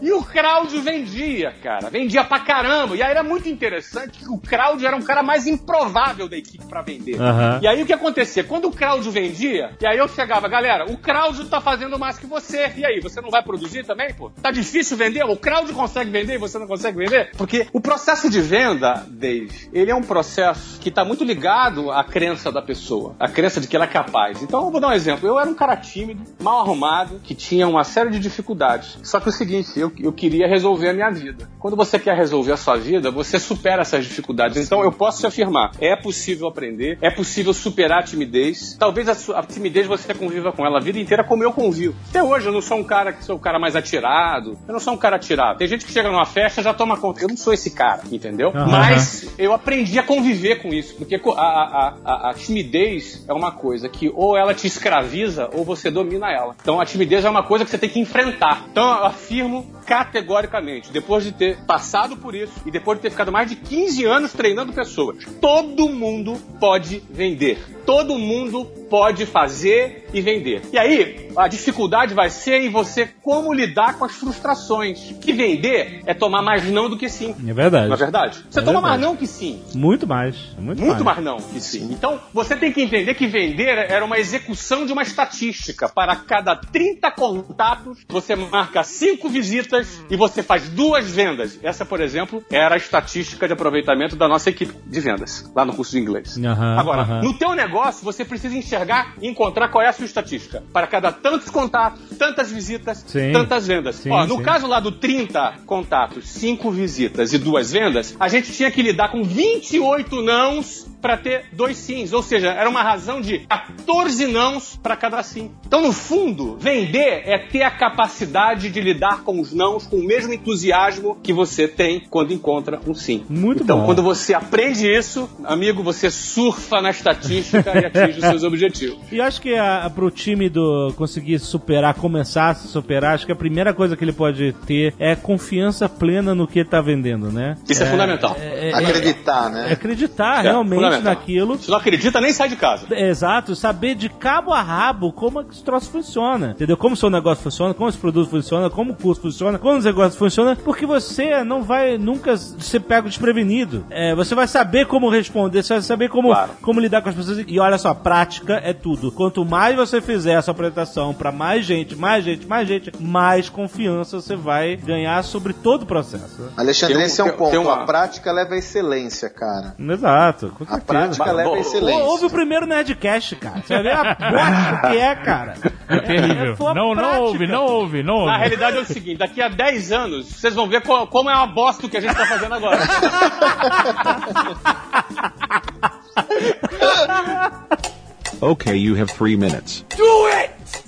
[0.02, 1.90] E o Cláudio vendia, cara.
[1.90, 2.96] Vendia pra caramba.
[2.96, 6.66] E aí era muito interessante que o Cláudio era um cara mais improvável da equipe
[6.66, 7.20] pra vender.
[7.20, 7.60] Aham.
[7.62, 8.44] E aí o que acontecia?
[8.44, 12.28] Quando o Cláudio vendia, e aí eu chegava, galera, o Cláudio tá fazendo mais que
[12.28, 12.72] você.
[12.78, 14.30] E aí, você não vai produzir também, pô?
[14.30, 15.24] Tá difícil vender?
[15.24, 17.32] o crowd consegue vender e você não consegue vender?
[17.36, 22.04] Porque o processo de venda, Dave, ele é um processo que está muito ligado à
[22.04, 24.42] crença da pessoa, à crença de que ela é capaz.
[24.42, 25.28] Então, eu vou dar um exemplo.
[25.28, 29.00] Eu era um cara tímido, mal arrumado, que tinha uma série de dificuldades.
[29.04, 31.50] Só que o seguinte, eu, eu queria resolver a minha vida.
[31.60, 34.58] Quando você quer resolver a sua vida, você supera essas dificuldades.
[34.58, 38.76] Então, eu posso te afirmar, é possível aprender, é possível superar a timidez.
[38.78, 41.96] Talvez a, a timidez você conviva com ela a vida inteira como eu convivo.
[42.10, 44.58] Até hoje eu não sou um cara que sou o cara mais atirado.
[44.68, 45.58] Eu não sou um cara atirado.
[45.58, 47.22] Tem gente que chega numa festa e já toma conta.
[47.22, 48.50] Eu não sou esse cara, entendeu?
[48.50, 48.68] Aham.
[48.68, 50.96] Mas eu aprendi a conviver com isso.
[50.96, 55.64] Porque a, a, a, a timidez é uma coisa que ou ela te escraviza ou
[55.64, 56.56] você domina ela.
[56.62, 58.66] Então a timidez é uma coisa que você tem que enfrentar.
[58.72, 63.32] Então eu afirmo categoricamente, depois de ter passado por isso e depois de ter ficado
[63.32, 67.60] mais de 15 anos treinando pessoas, todo mundo pode vender.
[67.86, 70.41] Todo mundo pode fazer e vender.
[70.72, 75.14] E aí, a dificuldade vai ser em você como lidar com as frustrações.
[75.22, 77.36] Que vender é tomar mais não do que sim.
[77.48, 77.88] É verdade.
[77.88, 78.44] Não é verdade?
[78.50, 79.00] Você É toma verdade.
[79.00, 79.62] mais não que sim.
[79.76, 80.36] Muito mais.
[80.58, 81.18] Muito, Muito mais.
[81.18, 81.90] mais não que sim.
[81.92, 85.88] Então, você tem que entender que vender era uma execução de uma estatística.
[85.90, 91.60] Para cada 30 contatos, você marca 5 visitas e você faz duas vendas.
[91.64, 95.74] Essa, por exemplo, era a estatística de aproveitamento da nossa equipe de vendas, lá no
[95.74, 96.38] curso de inglês.
[96.38, 97.22] Aham, Agora, aham.
[97.22, 100.31] no teu negócio, você precisa enxergar e encontrar qual é a sua estatística.
[100.72, 103.32] Para cada tantos contatos, tantas visitas, Sim.
[103.32, 103.96] tantas vendas.
[103.96, 104.44] Sim, Ó, no sim.
[104.44, 109.10] caso lá do 30 contatos, 5 visitas e duas vendas, a gente tinha que lidar
[109.12, 112.14] com 28 nãos para ter dois sims.
[112.14, 115.52] Ou seja, era uma razão de 14 nãos para cada sim.
[115.66, 120.04] Então, no fundo, vender é ter a capacidade de lidar com os nãos com o
[120.04, 123.26] mesmo entusiasmo que você tem quando encontra um sim.
[123.28, 123.86] Muito então, bom.
[123.86, 129.00] quando você aprende isso, amigo, você surfa na estatística e atinge os seus objetivos.
[129.12, 133.32] E acho que a, pro time do conseguir superar, começar a se superar, acho que
[133.32, 137.32] a primeira coisa que ele pode ter é confiança plena no que ele tá vendendo,
[137.32, 137.58] né?
[137.70, 138.36] Isso é, fundamental.
[138.74, 139.72] Acreditar, É né?
[139.72, 141.14] acreditar É, realmente fundamental.
[141.14, 141.58] naquilo.
[141.58, 142.86] Se não acredita, nem sai de casa.
[142.96, 146.52] Exato, saber de cabo a rabo como é que esse troço funciona.
[146.52, 146.78] Entendeu?
[146.78, 149.86] Como o seu negócio funciona, como esse produto funciona, como o curso funciona, como os
[149.86, 153.86] negócios funcionam, porque você não vai nunca ser pego desprevenido.
[153.90, 156.52] É, você vai saber como responder, você vai saber como, Claro.
[156.62, 157.44] como lidar com as pessoas.
[157.48, 159.12] E olha só, prática é tudo.
[159.12, 164.20] Quanto mais você fizer essa apresentação para mais gente, mais gente, mais gente, mais confiança
[164.20, 166.52] você vai ganhar sobre todo o processo.
[166.58, 167.52] Alexandre, Tem um- esse é um tem- ponto.
[167.52, 169.76] tem uma- A prática leva à excelência, cara.
[169.80, 172.04] Exato, com A prática Mas, leva à excelência.
[172.04, 173.62] Ou- Ouve o primeiro Nerdcast, cara.
[173.66, 175.54] Você ver a bosta que é, cara.
[175.92, 176.56] É, Terrível.
[176.56, 178.38] foi a Não, não ouve, não ouve, não Na ouve.
[178.40, 181.48] realidade é o seguinte, daqui a 10 anos, vocês vão ver co- como é uma
[181.48, 182.80] bosta o que a gente tá fazendo agora.
[188.42, 189.86] Okay, you have three minutes.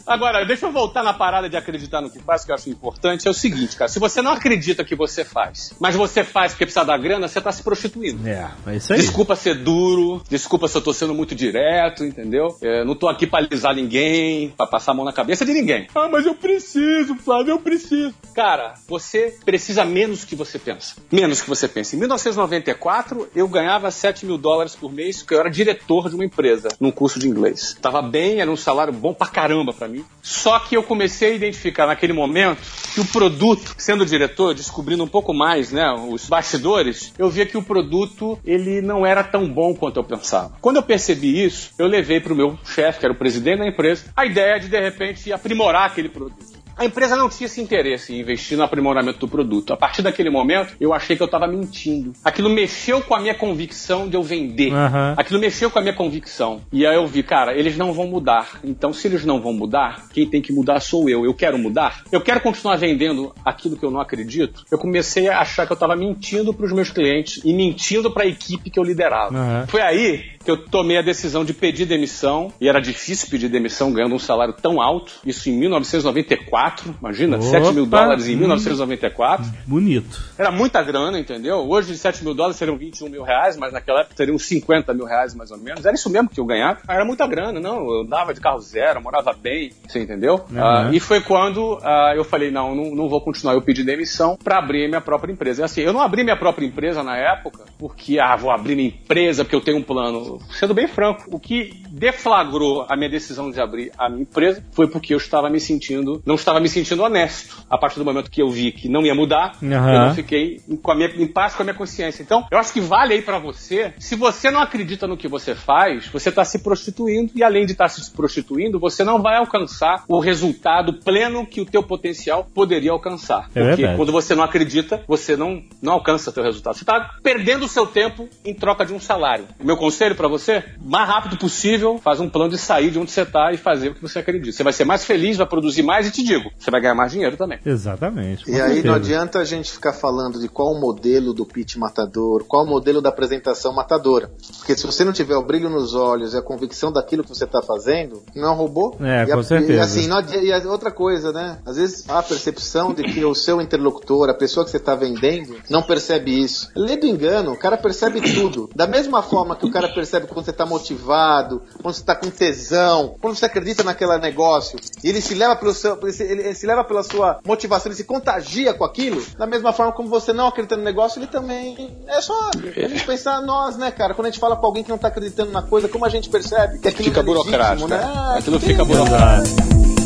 [0.06, 3.28] Agora, deixa eu voltar na parada de acreditar no que faz, que eu acho importante.
[3.28, 6.66] É o seguinte, cara, se você não acredita que você faz, mas você faz porque
[6.66, 8.28] precisa da grana, você tá se prostituindo.
[8.28, 9.00] É, é isso aí.
[9.00, 12.58] Desculpa ser duro, desculpa se eu tô sendo muito direto, entendeu?
[12.62, 15.88] É, não tô aqui pra alisar ninguém, pra passar a mão na cabeça de ninguém.
[15.96, 18.14] Ah, mas eu preciso, Flávio, eu preciso.
[18.34, 20.96] Cara, você precisa menos que você pensa.
[21.12, 21.96] Menos que você pensa.
[21.96, 26.26] Em 1994, eu ganhava 7 mil dólares por mês, porque eu era diretor de uma
[26.26, 27.78] empresa, num curso de inglês.
[27.82, 29.93] Tava bem, era um salário bom pra caramba pra mim.
[30.22, 32.60] Só que eu comecei a identificar naquele momento
[32.94, 37.58] que o produto, sendo diretor, descobrindo um pouco mais, né, os bastidores, eu via que
[37.58, 40.54] o produto, ele não era tão bom quanto eu pensava.
[40.62, 44.06] Quando eu percebi isso, eu levei pro meu chefe, que era o presidente da empresa,
[44.16, 46.53] a ideia de, de repente, aprimorar aquele produto.
[46.78, 49.74] A empresa não tinha esse interesse em investir no aprimoramento do produto.
[49.74, 52.14] A partir daquele momento, eu achei que eu estava mentindo.
[52.24, 54.74] Aquilo mexeu com a minha convicção de eu vender.
[54.74, 55.16] Aham.
[55.18, 56.62] Aquilo mexeu com a minha convicção.
[56.72, 58.60] E aí eu vi, cara, eles não vão mudar.
[58.64, 61.26] Então, se eles não vão mudar, quem tem que mudar sou eu.
[61.26, 62.04] Eu quero mudar.
[62.12, 64.66] Eu quero continuar vendendo aquilo que eu não acredito.
[64.72, 68.24] Eu comecei a achar que eu estava mentindo para os meus clientes e mentindo para
[68.24, 69.38] a equipe que eu liderava.
[69.38, 69.68] Aham.
[69.68, 72.52] Foi aí que eu tomei a decisão de pedir demissão.
[72.60, 75.14] E era difícil pedir demissão ganhando um salário tão alto.
[75.26, 76.96] Isso em 1994.
[77.00, 77.46] Imagina, Opa!
[77.46, 78.40] 7 mil dólares em Hum.
[78.40, 79.46] 1994.
[79.66, 80.22] Bonito.
[80.38, 81.58] Era muita grana, entendeu?
[81.68, 85.34] Hoje, 7 mil dólares seriam 21 mil reais, mas naquela época seriam 50 mil reais,
[85.34, 85.86] mais ou menos.
[85.86, 86.80] Era isso mesmo que eu ganhava.
[86.88, 87.78] Era muita grana, não.
[87.90, 90.46] Eu andava de carro zero, morava bem, você entendeu?
[90.56, 93.54] Ah, e foi quando ah, eu falei, não, não, não vou continuar.
[93.54, 95.62] Eu pedi demissão para abrir minha própria empresa.
[95.62, 98.90] E assim, eu não abri minha própria empresa na época porque, ah, vou abrir minha
[98.90, 100.33] empresa porque eu tenho um plano.
[100.52, 104.88] Sendo bem franco, o que deflagrou a minha decisão de abrir a minha empresa foi
[104.88, 107.64] porque eu estava me sentindo, não estava me sentindo honesto.
[107.70, 109.72] A partir do momento que eu vi que não ia mudar, Uhum.
[109.72, 112.22] eu não fiquei com a minha, em paz com a minha consciência.
[112.24, 115.56] Então, eu acho que vale aí pra você, se você não acredita no que você
[115.56, 120.04] faz, você está se prostituindo e além de estar se prostituindo, você não vai alcançar
[120.08, 123.50] o resultado pleno que o teu potencial poderia alcançar.
[123.56, 123.98] É Porque verdade.
[123.98, 126.76] quando você não acredita, você não, não alcança teu resultado.
[126.76, 129.46] Você está perdendo o seu tempo em troca de um salário.
[129.60, 133.12] O meu conselho pra você, mais rápido possível, faz um plano de sair de onde
[133.12, 134.56] você tá e fazer o que você acredita.
[134.56, 137.12] Você vai ser mais feliz, vai produzir mais e te digo, você vai ganhar mais
[137.12, 137.60] dinheiro também.
[137.66, 138.50] Exatamente.
[138.50, 138.88] E aí certeza.
[138.88, 142.68] não adianta a gente ficar falando de qual o modelo do pitch matador, qual o
[142.70, 144.32] modelo da apresentação matadora.
[144.60, 147.44] Porque se você não tiver o brilho nos olhos e a convicção daquilo que você
[147.44, 148.96] está fazendo, não é um robô.
[149.02, 149.74] É, e com a- certeza.
[149.74, 151.58] E assim, não adi- e outra coisa, né?
[151.66, 154.96] Às vezes há a percepção de que o seu interlocutor, a pessoa que você está
[154.96, 156.70] vendendo, não percebe isso.
[156.76, 158.70] Lê do engano, o cara percebe tudo.
[158.74, 162.30] Da mesma forma que o cara percebe quando você está motivado, quando você está com
[162.30, 166.54] tesão, quando você acredita naquele negócio, e ele se leva pelo seu, ele se, ele-
[166.56, 169.24] se leva pela sua motivação, ele se contagia com aquilo.
[169.38, 173.06] Da mesma forma como você não acredita no negócio, ele também é só a gente
[173.06, 174.14] pensar nós, né, cara?
[174.14, 176.30] Quando a gente fala pra alguém que não tá acreditando na coisa, como a gente
[176.30, 177.98] percebe que aquilo Fica é burocrático, né?
[177.98, 178.36] né?
[178.38, 180.03] Aquilo fica burocrático.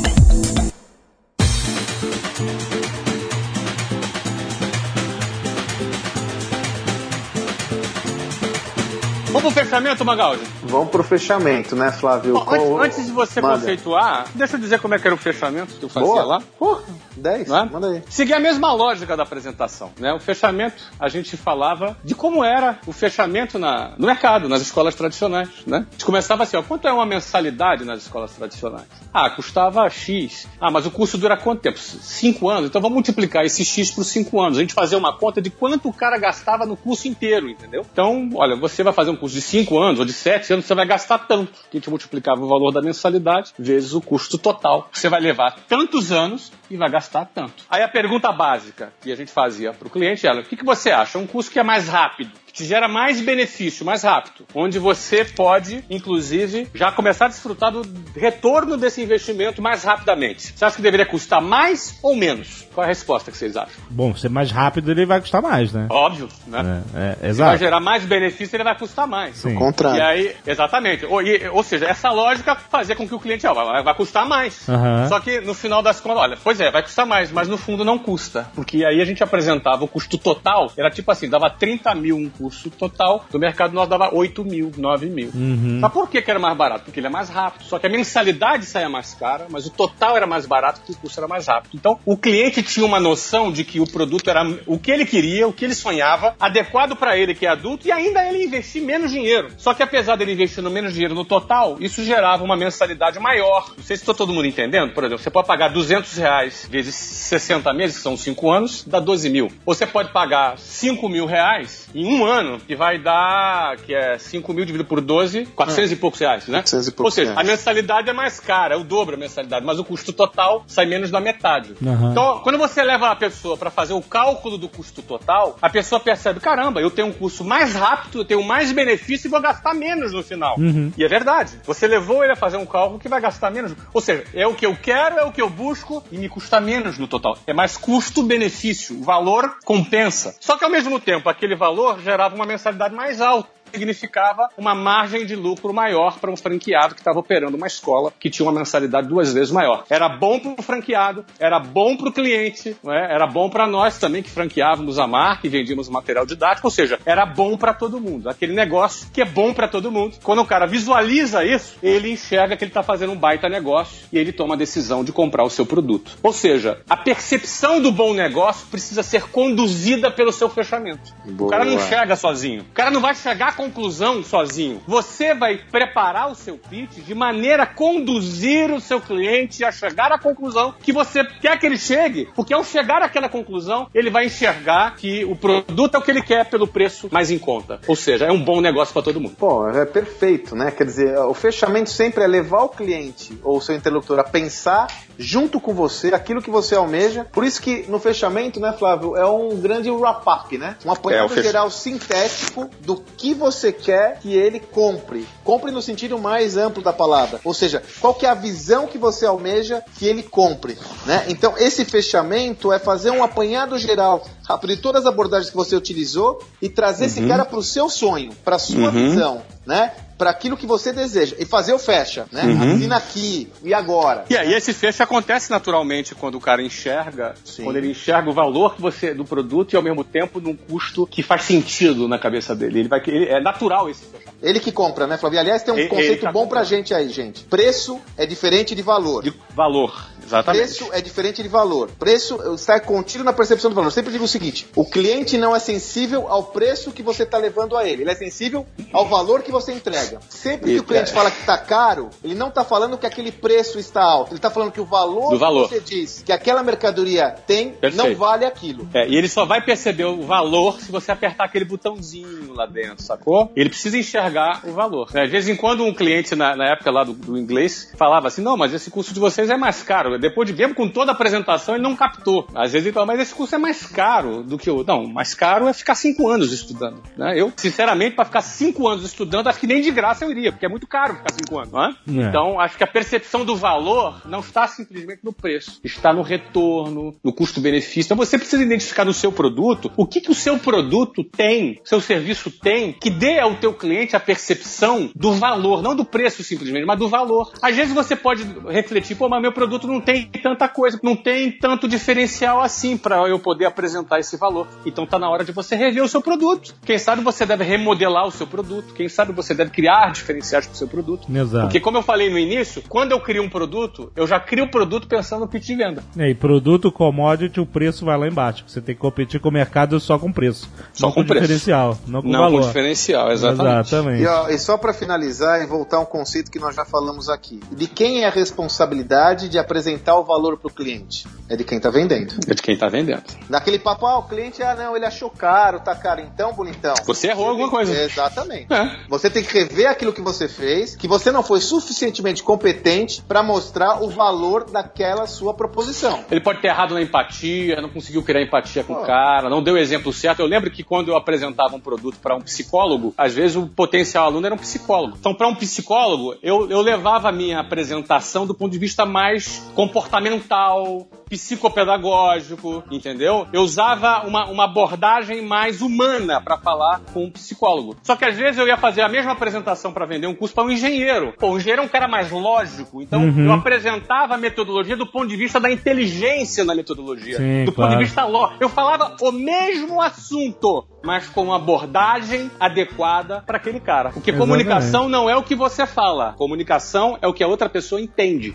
[9.37, 10.41] Vamos pro fechamento, Magaldi?
[10.63, 12.33] Vamos pro fechamento, né, Flávio?
[12.33, 13.59] Bom, antes, Qual- antes de você Manda.
[13.59, 16.25] conceituar, deixa eu dizer como é que era o fechamento que eu fazia Boa.
[16.25, 16.41] lá.
[16.57, 16.81] Porra,
[17.15, 17.65] 10, Não é?
[17.65, 18.03] manda aí.
[18.09, 19.91] Seguir a mesma lógica da apresentação.
[19.99, 20.11] Né?
[20.13, 24.95] O fechamento, a gente falava de como era o fechamento na, no mercado, nas escolas
[24.95, 25.49] tradicionais.
[25.67, 25.85] Né?
[25.87, 28.87] A gente começava assim, ó, quanto é uma mensalidade nas escolas tradicionais?
[29.13, 30.47] Ah, custava X.
[30.59, 31.77] Ah, mas o curso dura quanto tempo?
[31.79, 32.69] Cinco anos?
[32.69, 34.57] Então vamos multiplicar esse X por cinco anos.
[34.57, 37.85] A gente fazia uma conta de quanto o cara gastava no curso inteiro, entendeu?
[37.91, 40.73] Então, olha, você vai fazer um curso de cinco anos ou de sete anos, você
[40.73, 41.53] vai gastar tanto.
[41.71, 44.89] A gente multiplicava o valor da mensalidade vezes o custo total.
[44.91, 47.63] Você vai levar tantos anos e vai gastar tanto.
[47.69, 50.65] Aí a pergunta básica que a gente fazia para o cliente era: o que, que
[50.65, 51.19] você acha?
[51.19, 55.23] Um curso que é mais rápido, que te gera mais benefício, mais rápido, onde você
[55.23, 57.83] pode, inclusive, já começar a desfrutar do
[58.15, 60.53] retorno desse investimento mais rapidamente.
[60.55, 62.65] Você acha que deveria custar mais ou menos?
[62.73, 63.73] Qual é a resposta que vocês acham?
[63.91, 65.85] Bom, ser mais rápido ele vai custar mais, né?
[65.89, 66.83] Óbvio, né?
[66.95, 67.57] É, é, Se vai exato.
[67.59, 69.37] gerar mais benefício, ele vai custar mais.
[69.37, 69.53] Sim.
[69.53, 69.99] Contrário.
[69.99, 71.05] E aí, exatamente.
[71.05, 74.25] Ou, e- ou seja, essa lógica fazia com que o cliente, ó, vai, vai custar
[74.27, 74.67] mais.
[74.67, 75.07] Aham.
[75.09, 77.85] Só que no final das contas, olha, pois é, vai custar mais, mas no fundo
[77.85, 78.49] não custa.
[78.55, 82.27] Porque aí a gente apresentava o custo total, era tipo assim, dava 30 mil um
[82.29, 85.31] custo total, do mercado nós dava 8 mil, 9 mil.
[85.33, 85.79] Uhum.
[85.81, 86.85] Mas por que, que era mais barato?
[86.85, 87.65] Porque ele é mais rápido.
[87.65, 90.97] Só que a mensalidade saía mais cara, mas o total era mais barato porque o
[90.97, 91.71] custo era mais rápido.
[91.75, 95.47] Então, o cliente tinha uma noção de que o produto era o que ele queria,
[95.47, 99.11] o que ele sonhava, adequado para ele que é adulto, e ainda ele investir menos
[99.11, 99.49] dinheiro.
[99.57, 103.73] Só que apesar dele investir no menos dinheiro no total, isso gerava uma mensalidade maior.
[103.77, 104.93] Não sei se está todo mundo entendendo.
[104.93, 108.99] Por exemplo, você pode pagar 200 reais vezes 60 meses, que são 5 anos, dá
[108.99, 109.51] 12 mil.
[109.65, 112.36] Ou você pode pagar 5 mil reais em um ano,
[112.67, 116.59] que vai dar, que é 5 mil dividido por 12, 400 e poucos reais, né?
[116.59, 117.47] 400 e Ou poucos seja, a reais.
[117.47, 121.11] mensalidade é mais cara, é o dobro a mensalidade, mas o custo total sai menos
[121.11, 121.73] da metade.
[121.85, 122.11] Aham.
[122.11, 125.99] Então, quando você leva a pessoa para fazer o cálculo do custo total, a pessoa
[125.99, 129.73] percebe, caramba, eu tenho um curso mais rápido, eu tenho mais benefício e vou gastar
[129.73, 130.55] menos no final.
[130.97, 131.59] E é verdade.
[131.65, 133.73] Você levou ele a fazer um cálculo que vai gastar menos.
[133.93, 136.59] Ou seja, é o que eu quero, é o que eu busco e me custa
[136.59, 137.37] menos no total.
[137.47, 138.97] É mais custo-benefício.
[138.99, 140.35] O valor compensa.
[140.39, 145.25] Só que ao mesmo tempo, aquele valor gerava uma mensalidade mais alta significava uma margem
[145.25, 149.07] de lucro maior para um franqueado que estava operando uma escola que tinha uma mensalidade
[149.07, 149.83] duas vezes maior.
[149.89, 153.13] Era bom para o franqueado, era bom para o cliente, é?
[153.13, 156.99] era bom para nós também que franqueávamos a marca e vendíamos material didático, ou seja,
[157.05, 158.29] era bom para todo mundo.
[158.29, 160.17] Aquele negócio que é bom para todo mundo.
[160.23, 164.17] Quando o cara visualiza isso, ele enxerga que ele está fazendo um baita negócio e
[164.17, 166.17] ele toma a decisão de comprar o seu produto.
[166.23, 171.13] Ou seja, a percepção do bom negócio precisa ser conduzida pelo seu fechamento.
[171.39, 171.87] O cara não Boa.
[171.87, 172.61] chega sozinho.
[172.61, 174.81] O cara não vai chegar conclusão sozinho.
[174.87, 180.11] Você vai preparar o seu pitch de maneira a conduzir o seu cliente a chegar
[180.11, 182.29] à conclusão que você quer que ele chegue.
[182.35, 186.21] Porque ao chegar àquela conclusão, ele vai enxergar que o produto é o que ele
[186.21, 187.79] quer pelo preço mais em conta.
[187.87, 189.35] Ou seja, é um bom negócio para todo mundo.
[189.35, 190.69] Pô, é perfeito, né?
[190.71, 194.87] Quer dizer, o fechamento sempre é levar o cliente ou o seu interlocutor a pensar
[195.17, 197.25] junto com você aquilo que você almeja.
[197.31, 200.75] Por isso que no fechamento, né, Flávio, é um grande wrap-up, né?
[200.85, 205.27] Um É, apanhado fech- geral sintético do que você quer que ele compre.
[205.43, 207.39] Compre no sentido mais amplo da palavra.
[207.43, 210.77] Ou seja, qual que é a visão que você almeja que ele compre.
[211.05, 211.25] Né?
[211.27, 215.75] Então, esse fechamento é fazer um apanhado geral rápido de todas as abordagens que você
[215.75, 219.41] utilizou e trazer esse cara para o seu sonho, para a sua visão.
[219.65, 219.91] Né?
[220.17, 221.35] Para aquilo que você deseja.
[221.37, 222.41] E fazer o fecha, né?
[222.73, 224.25] Assina aqui e agora.
[224.29, 227.63] E aí esse fecho acontece naturalmente quando o cara enxerga, Sim.
[227.65, 231.05] quando ele enxerga o valor que você do produto e ao mesmo tempo num custo
[231.05, 232.79] que faz sentido na cabeça dele.
[232.79, 234.37] Ele vai ele, é natural esse fechamento.
[234.41, 235.39] Ele que compra, né, Flávio?
[235.39, 236.65] Aliás, tem um Ele- conceito ele tá bom pra comprando.
[236.65, 237.43] gente aí, gente.
[237.43, 239.23] Preço é diferente de valor.
[239.23, 240.63] de valor, exatamente.
[240.65, 241.89] Preço é diferente de valor.
[241.97, 243.87] Preço está contido na percepção do valor.
[243.87, 247.37] Eu sempre digo o seguinte: o cliente não é sensível ao preço que você está
[247.37, 248.03] levando a ele.
[248.03, 250.19] Ele é sensível ao valor que você entrega.
[250.29, 253.79] Sempre que o cliente fala que está caro, ele não está falando que aquele preço
[253.79, 254.29] está alto.
[254.31, 255.69] Ele está falando que o valor, valor.
[255.69, 258.17] que você diz que aquela mercadoria tem não Perfeito.
[258.17, 258.87] vale aquilo.
[258.93, 263.03] É, e ele só vai perceber o valor se você apertar aquele botãozinho lá dentro,
[263.03, 263.51] sacou?
[263.55, 265.09] Ele precisa enxergar o valor.
[265.13, 265.25] Né?
[265.25, 268.41] De vez em quando um cliente, na, na época lá do, do inglês, falava assim,
[268.41, 270.16] não, mas esse curso de vocês é mais caro.
[270.19, 272.47] Depois de mesmo com toda a apresentação, ele não captou.
[272.55, 274.83] Às vezes ele fala, mas esse curso é mais caro do que o...
[274.83, 277.01] Não, mais caro é ficar cinco anos estudando.
[277.17, 277.39] Né?
[277.39, 280.65] Eu, sinceramente, para ficar cinco anos estudando, acho que nem de graça eu iria, porque
[280.65, 281.71] é muito caro ficar cinco anos.
[281.71, 281.89] Não é?
[281.89, 282.29] É.
[282.29, 287.15] Então, acho que a percepção do valor não está simplesmente no preço, está no retorno,
[287.23, 288.07] no custo-benefício.
[288.07, 292.01] Então você precisa identificar no seu produto o que, que o seu produto tem, seu
[292.01, 296.85] serviço tem, que dê ao teu cliente a percepção do valor, não do preço simplesmente,
[296.85, 297.51] mas do valor.
[297.61, 301.51] Às vezes você pode refletir, pô, mas meu produto não tem tanta coisa, não tem
[301.51, 304.65] tanto diferencial assim para eu poder apresentar esse valor.
[304.85, 306.73] Então tá na hora de você rever o seu produto.
[306.85, 310.73] Quem sabe você deve remodelar o seu produto, quem sabe você deve criar diferenciais para
[310.73, 311.27] o seu produto.
[311.29, 311.65] Exato.
[311.65, 314.71] Porque, como eu falei no início, quando eu crio um produto, eu já crio o
[314.71, 316.01] produto pensando no pitch de venda.
[316.17, 318.63] É, E produto commodity, o preço vai lá embaixo.
[318.65, 320.69] Você tem que competir com o mercado só com preço.
[320.93, 321.41] Só não com preço.
[321.41, 322.61] diferencial, não com não valor.
[322.61, 323.87] com diferencial, exatamente.
[323.89, 324.23] Exatamente.
[324.23, 327.27] E, ó, e só para finalizar e voltar a um conceito que nós já falamos
[327.27, 327.59] aqui.
[327.73, 331.25] De quem é a responsabilidade de apresentar o valor para o cliente?
[331.49, 332.35] É de quem está vendendo.
[332.47, 333.23] É de quem tá vendendo.
[333.49, 336.93] Daquele papo, ah, o cliente, ah, não, ele achou caro, tá caro, então, bonitão.
[337.05, 337.93] Você errou alguma coisa.
[338.03, 338.71] Exatamente.
[338.71, 338.97] É.
[339.07, 343.41] Você tem que rever aquilo que você fez, que você não foi suficientemente competente para
[343.41, 346.25] mostrar o valor daquela sua proposição.
[346.29, 349.75] Ele pode ter errado na empatia, não conseguiu criar empatia com o cara, não deu
[349.75, 350.41] o exemplo certo.
[350.41, 354.25] Eu lembro que quando eu apresentava um produto para um psicólogo, às vezes o potencial
[354.25, 355.15] aluno era um psicólogo.
[355.19, 359.63] Então, para um psicólogo, eu, eu levava a minha apresentação do ponto de vista mais
[359.87, 363.47] comportamental, psicopedagógico, entendeu?
[363.53, 367.95] Eu usava uma, uma abordagem mais humana para falar com um psicólogo.
[368.03, 370.65] Só que às vezes eu ia fazer a mesma apresentação para vender um curso para
[370.65, 371.33] um engenheiro.
[371.37, 375.27] Pô, o engenheiro é um cara mais lógico, então eu apresentava a metodologia do ponto
[375.27, 377.91] de vista da inteligência na metodologia, Sim, do claro.
[377.91, 378.57] ponto de vista lógico.
[378.63, 384.11] Eu falava o mesmo assunto, mas com uma abordagem adequada para aquele cara.
[384.11, 384.51] Porque Exatamente.
[384.51, 388.53] comunicação não é o que você fala, comunicação é o que a outra pessoa entende.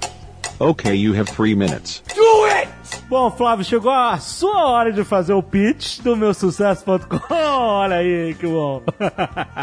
[0.63, 2.05] Okay, you have three minutes.
[3.09, 7.21] Bom, Flávio, chegou a sua hora de fazer o pitch do meu sucesso.com.
[7.35, 8.81] Olha aí, que bom.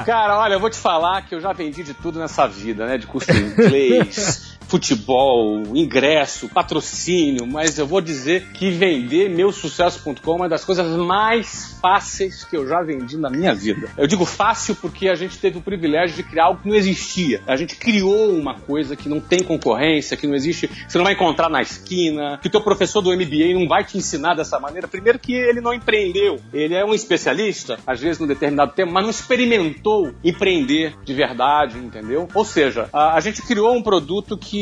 [0.06, 2.98] Cara, olha, eu vou te falar que eu já vendi de tudo nessa vida, né?
[2.98, 10.36] De curso de inglês, futebol, ingresso, patrocínio, mas eu vou dizer que vender meusucesso.com é
[10.36, 13.90] uma das coisas mais fáceis que eu já vendi na minha vida.
[13.98, 17.42] Eu digo fácil porque a gente teve o privilégio de criar algo que não existia.
[17.48, 21.06] A gente criou uma coisa que não tem concorrência, que não existe, que você não
[21.06, 24.60] vai encontrar na esquina, que o teu professor do MBA não vai te ensinar dessa
[24.60, 24.88] maneira.
[24.88, 26.40] Primeiro que ele não empreendeu.
[26.54, 31.80] Ele é um especialista, às vezes num determinado tema, mas não experimentou empreender de verdade,
[31.80, 32.28] entendeu?
[32.36, 34.59] Ou seja, a, a gente criou um produto que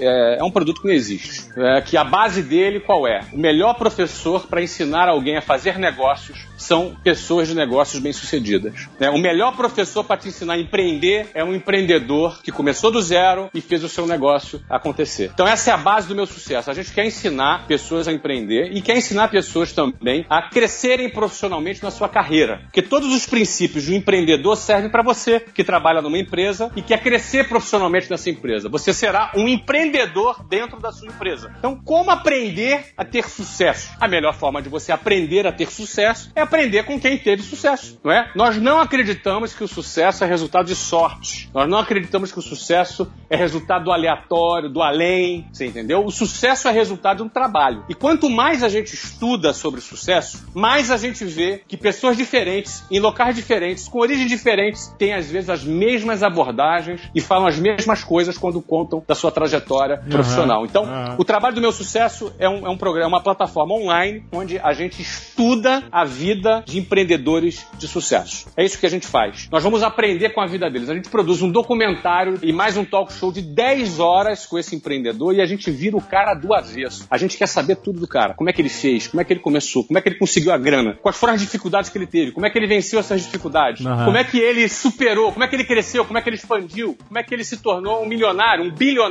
[0.00, 1.48] é, é um produto que não existe.
[1.56, 3.20] É, que a base dele qual é?
[3.32, 8.88] O melhor professor para ensinar alguém a fazer negócios são pessoas de negócios bem-sucedidas.
[8.98, 9.10] né?
[9.10, 13.50] O melhor professor para te ensinar a empreender é um empreendedor que começou do zero
[13.52, 15.30] e fez o seu negócio acontecer.
[15.32, 16.70] Então essa é a base do meu sucesso.
[16.70, 21.82] A gente quer ensinar pessoas a empreender e quer ensinar pessoas também a crescerem profissionalmente
[21.82, 22.60] na sua carreira.
[22.64, 27.02] Porque todos os princípios do empreendedor servem para você que trabalha numa empresa e quer
[27.02, 28.68] crescer profissionalmente nessa empresa.
[28.68, 31.54] Você será um empreendedor dentro da sua empresa.
[31.58, 33.92] Então, como aprender a ter sucesso?
[34.00, 38.00] A melhor forma de você aprender a ter sucesso é aprender com quem teve sucesso,
[38.02, 38.30] não é?
[38.34, 41.50] Nós não acreditamos que o sucesso é resultado de sorte.
[41.54, 46.04] Nós não acreditamos que o sucesso é resultado do aleatório, do além, você entendeu?
[46.04, 47.84] O sucesso é resultado de um trabalho.
[47.88, 52.84] E quanto mais a gente estuda sobre sucesso, mais a gente vê que pessoas diferentes,
[52.90, 57.58] em locais diferentes, com origens diferentes, têm às vezes as mesmas abordagens e falam as
[57.58, 60.64] mesmas coisas quando contam da sua trajetória profissional.
[60.64, 61.16] Então, aham.
[61.18, 64.72] o trabalho do meu sucesso é um, é um programa, uma plataforma online onde a
[64.72, 68.48] gente estuda a vida de empreendedores de sucesso.
[68.56, 69.48] É isso que a gente faz.
[69.50, 70.88] Nós vamos aprender com a vida deles.
[70.88, 74.74] A gente produz um documentário e mais um talk show de 10 horas com esse
[74.74, 77.06] empreendedor e a gente vira o cara do avesso.
[77.10, 78.34] A gente quer saber tudo do cara.
[78.34, 79.08] Como é que ele fez?
[79.08, 79.84] Como é que ele começou?
[79.84, 80.98] Como é que ele conseguiu a grana?
[81.02, 82.32] Quais foram as dificuldades que ele teve?
[82.32, 83.84] Como é que ele venceu essas dificuldades?
[83.84, 84.06] Aham.
[84.06, 85.32] Como é que ele superou?
[85.32, 86.04] Como é que ele cresceu?
[86.04, 86.96] Como é que ele expandiu?
[87.06, 89.01] Como é que ele se tornou um milionário, um bilionário?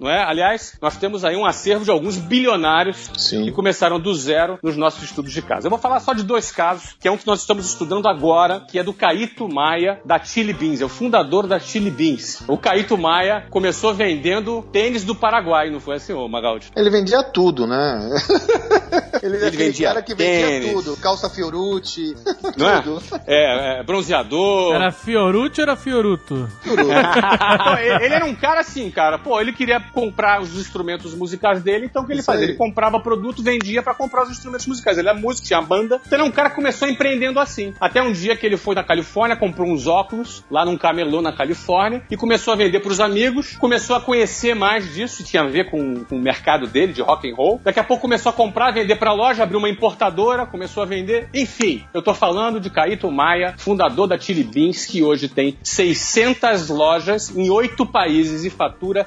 [0.00, 0.22] Não é?
[0.22, 3.44] Aliás, nós temos aí um acervo de alguns bilionários Sim.
[3.44, 5.66] que começaram do zero nos nossos estudos de caso.
[5.66, 8.60] Eu vou falar só de dois casos, que é um que nós estamos estudando agora,
[8.70, 12.42] que é do Caíto Maia, da Chili Beans, é o fundador da Chili Beans.
[12.46, 16.70] O Caíto Maia começou vendendo tênis do Paraguai, não foi assim, ô Magaldi?
[16.76, 18.10] Ele vendia tudo, né?
[19.22, 20.72] Ele, Ele é vendia cara que vendia tênis.
[20.72, 20.96] tudo.
[20.96, 22.14] Calça Fiorucci,
[22.58, 22.80] é?
[22.80, 23.02] tudo.
[23.26, 24.74] É, é, bronzeador.
[24.74, 26.48] Era Fiorucci ou era Fioruto?
[26.66, 29.18] Não, ele ele era um cara assim, cara.
[29.22, 32.44] Pô, ele queria comprar os instrumentos musicais dele, então o que ele Isso fazia?
[32.44, 32.50] aí.
[32.50, 34.98] Ele comprava produto, vendia pra comprar os instrumentos musicais.
[34.98, 36.00] Ele é músico, tinha banda.
[36.06, 37.72] Então ele é um cara que começou empreendendo assim.
[37.80, 41.32] Até um dia que ele foi na Califórnia, comprou uns óculos lá num camelô na
[41.32, 43.56] Califórnia e começou a vender pros amigos.
[43.56, 47.30] Começou a conhecer mais disso, tinha a ver com, com o mercado dele de rock
[47.30, 47.60] and roll.
[47.62, 51.28] Daqui a pouco começou a comprar, vender pra loja, abriu uma importadora, começou a vender.
[51.32, 56.68] Enfim, eu tô falando de Caíto Maia, fundador da Chili Beans, que hoje tem 600
[56.68, 59.06] lojas em oito países e fatura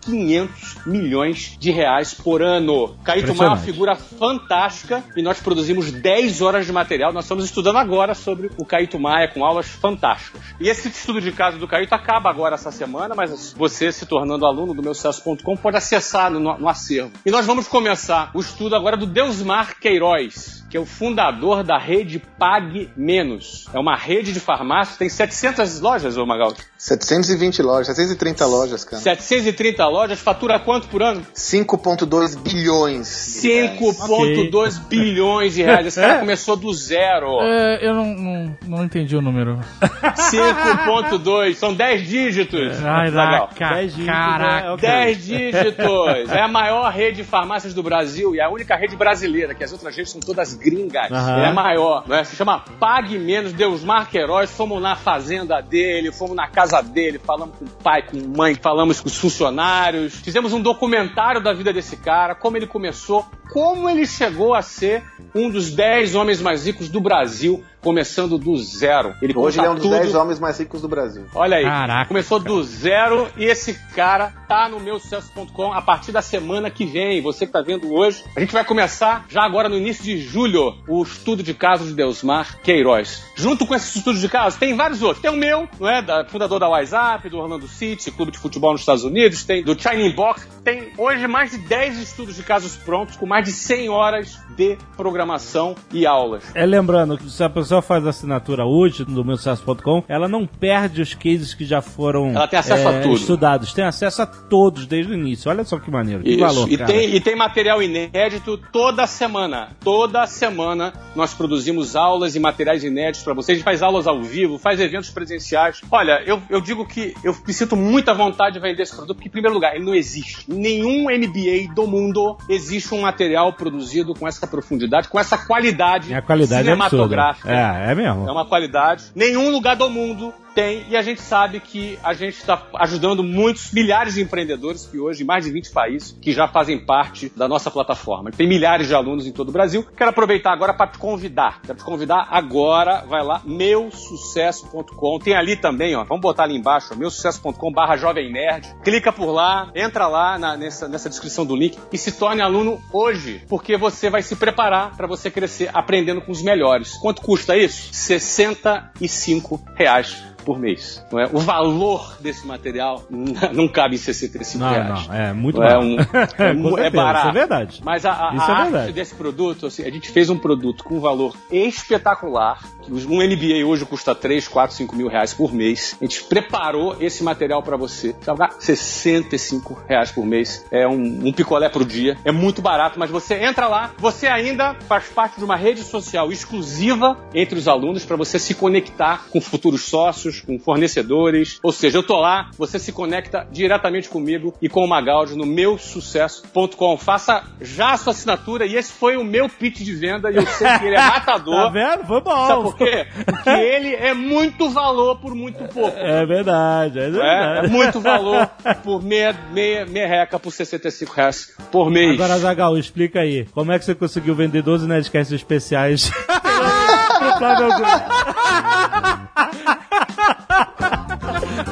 [0.00, 2.96] 500 milhões de reais por ano.
[3.04, 7.12] Caíto Maia é uma figura fantástica e nós produzimos 10 horas de material.
[7.12, 10.40] Nós estamos estudando agora sobre o Caíto Maia com aulas fantásticas.
[10.60, 14.46] E esse estudo de caso do Caíto acaba agora essa semana, mas você, se tornando
[14.46, 17.12] aluno do meu sucesso.com, pode acessar no, no acervo.
[17.24, 21.78] E nós vamos começar o estudo agora do Deusmar Queiroz, que é o fundador da
[21.78, 23.66] rede Pague Menos.
[23.72, 26.60] É uma rede de farmácias, tem 700 lojas, ô Magaldi.
[26.76, 29.02] 720 lojas, 730 lojas, cara.
[29.02, 31.26] 730 lojas, fatura quanto por ano?
[31.34, 33.40] 5,2 bilhões.
[33.42, 33.78] de reais.
[33.78, 35.86] 5,2 bilhões de reais.
[35.86, 37.40] Esse cara começou do zero.
[37.42, 39.58] É, eu não, não, não entendi o número.
[40.16, 41.54] 5,2.
[41.54, 42.78] São 10 dígitos.
[42.78, 43.48] Legal.
[43.56, 44.66] Caraca, Dez dígitos, caraca.
[44.66, 44.70] né?
[44.72, 44.88] Ok.
[44.88, 46.30] 10 dígitos.
[46.30, 49.64] É a maior rede de farmácias do Brasil e é a única rede brasileira, que
[49.64, 51.10] as outras redes são todas gringas.
[51.10, 51.38] Aham.
[51.40, 52.04] É a maior.
[52.06, 52.22] Né?
[52.24, 54.50] Se chama Pague Menos Deusmar Queiroz.
[54.50, 58.54] Fomos na fazenda dele, fomos na casa dele, falamos com o pai, com a mãe,
[58.54, 59.77] falamos com os funcionários.
[60.22, 65.04] Fizemos um documentário da vida desse cara, como ele começou, como ele chegou a ser
[65.34, 69.14] um dos 10 homens mais ricos do Brasil, começando do zero.
[69.22, 71.24] Ele Hoje ele é um dos tudo 10 homens mais ricos do Brasil.
[71.34, 72.08] Olha aí, Caraca.
[72.08, 76.84] começou do zero e esse cara tá no meu sucesso.com a partir da semana que
[76.84, 77.22] vem.
[77.22, 80.74] Você que tá vendo hoje, a gente vai começar já agora no início de julho
[80.88, 83.24] o estudo de casos de Deusmar Queiroz.
[83.34, 85.20] Junto com esse estudo de casos, tem vários outros.
[85.20, 86.02] Tem o meu, não é?
[86.02, 89.78] Da, fundador da WhatsApp, do Orlando City, clube de futebol nos Estados Unidos, tem do
[89.78, 90.46] Shining Box.
[90.64, 94.76] Tem hoje mais de 10 estudos de casos prontos, com mais de 100 horas de
[94.96, 96.44] programação e aulas.
[96.54, 101.02] É lembrando que se a pessoa faz assinatura hoje do meu sucesso.com, ela não perde
[101.02, 103.14] os cases que já foram Ela tem acesso é, a tudo.
[103.16, 103.72] estudados.
[103.72, 105.50] Tem acesso a todos desde o início.
[105.50, 106.22] Olha só que maneiro.
[106.22, 106.40] Que Isso.
[106.40, 106.92] valor, e, cara.
[106.92, 109.70] tem, e tem material inédito toda semana.
[109.82, 113.56] Toda semana nós produzimos aulas e materiais inéditos para vocês.
[113.56, 115.80] A gente faz aulas ao vivo, faz eventos presenciais.
[115.90, 119.28] Olha, eu, eu digo que eu me sinto muita vontade de vender esse produto, porque,
[119.28, 120.44] em primeiro lugar, ele não existe.
[120.48, 126.22] Nenhum MBA do mundo existe um material produzido com essa profundidade, com essa qualidade, A
[126.22, 127.50] qualidade é cinematográfica.
[127.50, 128.28] É, é mesmo.
[128.28, 129.04] É uma qualidade.
[129.14, 130.84] Nenhum lugar do mundo tem.
[130.88, 135.22] E a gente sabe que a gente está ajudando muitos, milhares de empreendedores que hoje,
[135.22, 138.32] em mais de 20 países, que já fazem parte da nossa plataforma.
[138.32, 139.86] Tem milhares de alunos em todo o Brasil.
[139.96, 141.60] Quero aproveitar agora para te convidar.
[141.62, 143.04] Quero te convidar agora.
[143.06, 145.20] Vai lá, meusucesso.com.
[145.20, 146.02] Tem ali também, ó.
[146.02, 148.66] Vamos botar ali embaixo, meusucesso.com barra Jovem Nerd.
[148.82, 152.80] Clica por lá, entra lá na- nessa, nessa descrição do link e se torne aluno
[152.92, 156.94] hoje, porque você vai se preparar para você crescer aprendendo com os melhores.
[156.94, 157.90] Quanto custa isso?
[157.92, 161.04] 65 reais por mês.
[161.12, 161.28] Não é?
[161.30, 163.04] O valor desse material
[163.52, 165.06] não cabe em 65 Não, reais.
[165.06, 165.84] não, é muito é, barato.
[165.84, 165.96] um,
[166.38, 167.18] É, é certeza, barato.
[167.18, 167.80] isso é verdade.
[167.84, 168.92] Mas a, a, é a arte verdade.
[168.92, 172.62] desse produto, assim, a gente fez um produto com um valor espetacular.
[172.90, 175.94] Um MBA hoje custa 3, 4, 5 mil reais por mês.
[176.00, 178.14] A gente preparou esse material para você.
[178.18, 180.64] Você vai pagar 65 reais por mês.
[180.70, 182.16] É um, um picolé por dia.
[182.24, 183.92] É muito barato, mas você entra lá.
[183.98, 188.54] Você ainda faz parte de uma rede social exclusiva entre os alunos para você se
[188.54, 191.58] conectar com futuros sócios, com fornecedores.
[191.62, 195.46] Ou seja, eu tô lá, você se conecta diretamente comigo e com o Magaldi no
[195.46, 196.96] meusucesso.com.
[196.98, 200.46] Faça já a sua assinatura e esse foi o meu pitch de venda e eu
[200.46, 201.64] sei que ele é matador.
[201.64, 202.06] Tá vendo?
[202.06, 202.46] Foi bom.
[202.46, 203.06] Sabe por quê?
[203.24, 205.96] Porque ele é muito valor por muito pouco.
[205.98, 207.66] É verdade, é É, verdade.
[207.66, 208.46] é muito valor
[208.82, 212.14] por meia, meia, merreca por 65 reais por mês.
[212.20, 213.46] Agora, Zagal, explica aí.
[213.52, 219.77] Como é que você conseguiu vender 12 Nerdcasts especiais pro Flávio Augusto?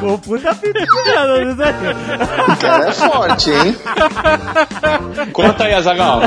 [0.00, 0.86] Pô, puta pedida,
[1.42, 1.86] isso aqui.
[2.52, 3.76] O cara é forte, hein?
[5.32, 6.20] Conta aí, Azagal.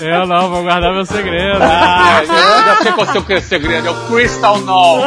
[0.00, 1.58] Eu não, vou guardar meu segredo.
[1.60, 5.02] Ah, eu já sei qual é o seu segredo, é o Crystal Null.